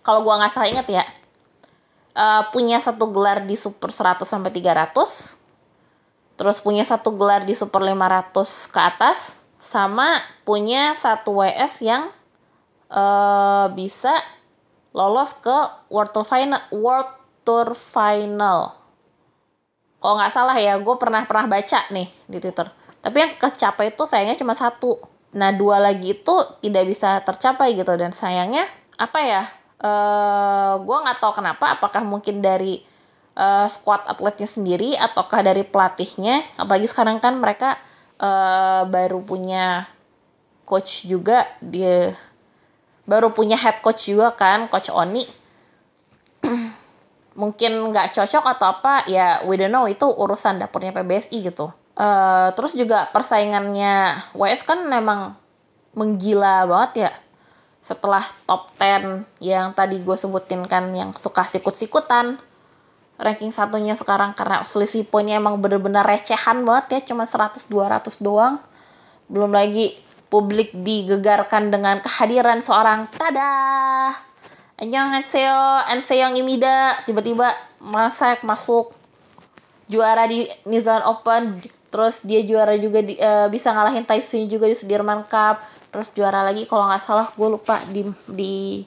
[0.03, 1.03] kalau gue nggak salah inget ya
[2.11, 4.91] eh, punya satu gelar di super 100 sampai 300
[6.36, 12.11] terus punya satu gelar di super 500 ke atas sama punya satu WS yang
[12.91, 14.11] eh bisa
[14.91, 15.57] lolos ke
[15.88, 17.11] World Tour Final World
[17.47, 18.76] Tour Final.
[20.03, 22.68] Kalau nggak salah ya gue pernah pernah baca nih di Twitter.
[22.99, 24.99] Tapi yang kecapai itu sayangnya cuma satu.
[25.36, 27.95] Nah dua lagi itu tidak bisa tercapai gitu.
[27.95, 28.68] Dan sayangnya
[28.99, 29.43] apa ya
[29.80, 31.80] eh gue nggak tahu kenapa.
[31.80, 32.84] Apakah mungkin dari
[33.39, 36.43] eh, squad atletnya sendiri ataukah dari pelatihnya.
[36.59, 37.80] Apalagi sekarang kan mereka
[38.24, 39.84] eh, baru punya
[40.63, 42.15] coach juga dia
[43.03, 45.28] baru punya head coach juga kan coach Oni.
[47.41, 51.74] Mungkin nggak cocok atau apa ya we don't know itu urusan dapurnya PBSI gitu.
[51.93, 55.38] Eh, terus juga persaingannya WS kan memang
[55.93, 57.11] menggila banget ya.
[57.84, 62.39] Setelah top 10 yang tadi gue sebutin kan yang suka sikut-sikutan
[63.22, 68.57] ranking satunya sekarang karena selisih poinnya emang bener-bener recehan banget ya cuma 100 200 doang.
[69.30, 69.95] Belum lagi
[70.34, 73.53] publik digegarkan dengan kehadiran seorang tada
[74.82, 76.97] Annyeonghaseyo, Anseong Imida.
[77.05, 78.91] Tiba-tiba masak masuk
[79.86, 80.49] juara di
[80.82, 81.61] Zealand Open
[81.93, 85.61] terus dia juara juga di, uh, bisa ngalahin Tyson juga di Sudirman Cup.
[85.93, 88.82] Terus juara lagi kalau nggak salah gue lupa di di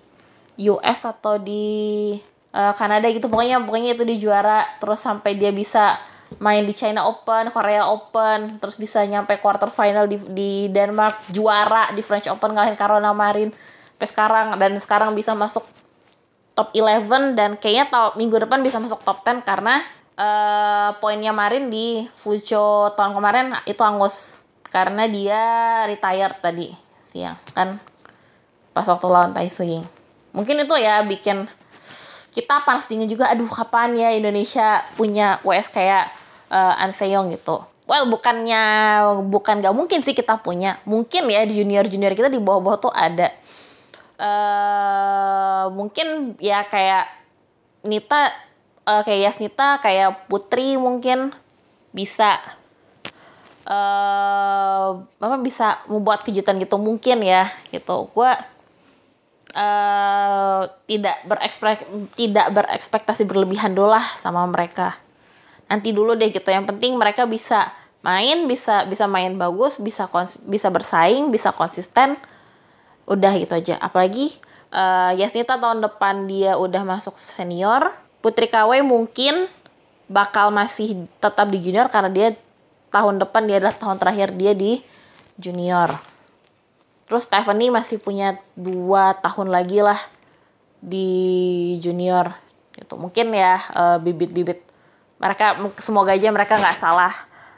[0.66, 2.18] US atau di
[2.56, 4.64] uh, Kanada gitu pokoknya pokoknya itu dia juara.
[4.80, 6.00] Terus sampai dia bisa
[6.40, 11.92] main di China Open, Korea Open, terus bisa nyampe quarter final di, di Denmark, juara
[11.92, 13.50] di French Open ngalahin Caroline Marin
[13.94, 14.46] sampai sekarang.
[14.56, 15.62] Dan sekarang bisa masuk
[16.56, 19.84] top 11 dan kayaknya tau, minggu depan bisa masuk top 10 karena
[20.16, 25.42] uh, poinnya Marin di Fujo tahun kemarin itu angus karena dia
[25.86, 26.72] retired tadi
[27.12, 27.78] siang kan?
[28.72, 29.48] Pas waktu lawan Tai.
[30.36, 31.48] Mungkin itu ya bikin
[32.36, 36.12] kita dingin juga aduh kapan ya Indonesia punya WS kayak
[36.52, 37.64] uh, Anseyong gitu.
[37.88, 38.60] Well bukannya
[39.24, 40.76] bukan gak mungkin sih kita punya.
[40.84, 43.32] Mungkin ya di junior-junior kita di bawah-bawah tuh ada.
[44.20, 47.08] Uh, mungkin ya kayak
[47.88, 48.28] Nita
[48.84, 51.32] uh, kayak Yasnita kayak Putri mungkin
[51.96, 52.40] bisa
[53.64, 58.30] uh, apa bisa membuat kejutan gitu mungkin ya gitu gue
[59.56, 65.00] uh, tidak berekspek tidak berekspektasi berlebihan dulu lah sama mereka.
[65.66, 66.46] Nanti dulu deh gitu.
[66.46, 67.72] Yang penting mereka bisa
[68.04, 72.20] main bisa bisa main bagus bisa kons bisa bersaing bisa konsisten.
[73.08, 73.80] Udah gitu aja.
[73.80, 74.36] Apalagi
[74.70, 77.96] uh, Yasnita tahun depan dia udah masuk senior.
[78.20, 79.48] Putri KW mungkin
[80.06, 82.28] bakal masih tetap di junior karena dia
[82.94, 84.78] tahun depan dia adalah tahun terakhir dia di
[85.38, 86.15] junior.
[87.06, 89.98] Terus Stephanie masih punya dua tahun lagi lah
[90.82, 92.34] di junior
[92.74, 92.98] gitu.
[92.98, 94.62] Mungkin ya uh, bibit-bibit
[95.16, 97.14] mereka semoga aja mereka nggak salah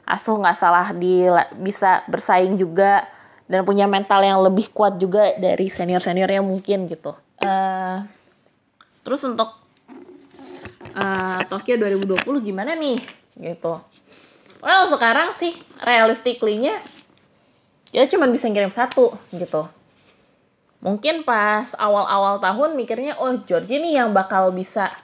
[0.09, 1.27] asuh nggak salah di
[1.61, 3.05] bisa bersaing juga
[3.49, 7.17] dan punya mental yang lebih kuat juga dari senior seniornya mungkin gitu.
[7.41, 8.05] Uh,
[9.09, 9.49] terus untuk
[10.93, 13.01] uh, Tokyo 2020 gimana nih
[13.39, 13.81] gitu
[14.61, 16.77] well sekarang sih realistically-nya
[17.93, 19.68] ya cuma bisa ngirim satu gitu.
[20.78, 24.95] Mungkin pas awal-awal tahun mikirnya oh Georgie nih yang bakal bisa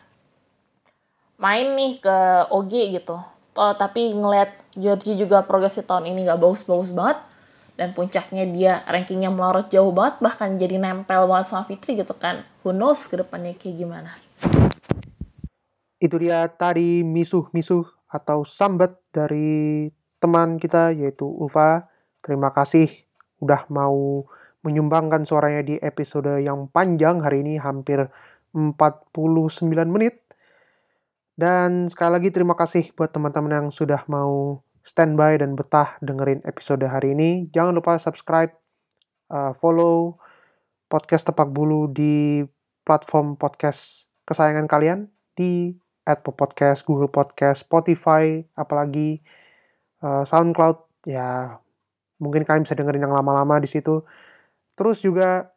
[1.34, 2.16] main nih ke
[2.50, 2.72] OG
[3.02, 3.18] gitu.
[3.54, 7.18] Oh, tapi ngeliat Georgie juga progresi tahun ini gak bagus-bagus banget
[7.74, 12.46] dan puncaknya dia rankingnya melorot jauh banget bahkan jadi nempel banget sama Fitri gitu kan.
[12.62, 14.10] Who knows ke depannya kayak gimana.
[15.98, 19.90] Itu dia tadi misuh-misuh atau sambat dari
[20.22, 21.93] teman kita yaitu Ulfa.
[22.24, 22.88] Terima kasih
[23.44, 24.24] udah mau
[24.64, 28.08] menyumbangkan suaranya di episode yang panjang hari ini hampir
[28.56, 28.72] 49
[29.92, 30.24] menit.
[31.36, 36.88] Dan sekali lagi terima kasih buat teman-teman yang sudah mau standby dan betah dengerin episode
[36.88, 37.44] hari ini.
[37.52, 38.56] Jangan lupa subscribe,
[39.28, 40.16] uh, follow
[40.88, 42.40] podcast Tepak Bulu di
[42.86, 49.20] platform podcast kesayangan kalian di Apple Podcast, Google Podcast, Spotify, apalagi
[50.04, 51.08] uh, SoundCloud.
[51.08, 51.60] Ya,
[52.24, 54.00] mungkin kalian bisa dengerin yang lama-lama di situ.
[54.72, 55.52] Terus juga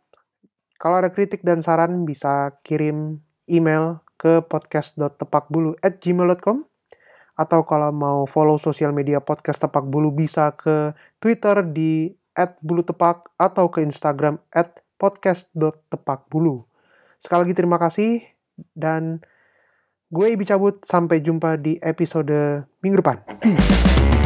[0.75, 6.67] kalau ada kritik dan saran bisa kirim email ke podcast.tepakbulu at gmail.com
[7.37, 10.91] atau kalau mau follow sosial media podcast Tepak Bulu bisa ke
[11.21, 16.65] Twitter di at bulu tepak atau ke Instagram at podcast.tepakbulu.
[17.17, 18.21] Sekali lagi terima kasih
[18.77, 19.21] dan
[20.07, 23.19] Gue Ibi cabut, sampai jumpa di episode minggu depan.
[23.43, 24.16] Peace.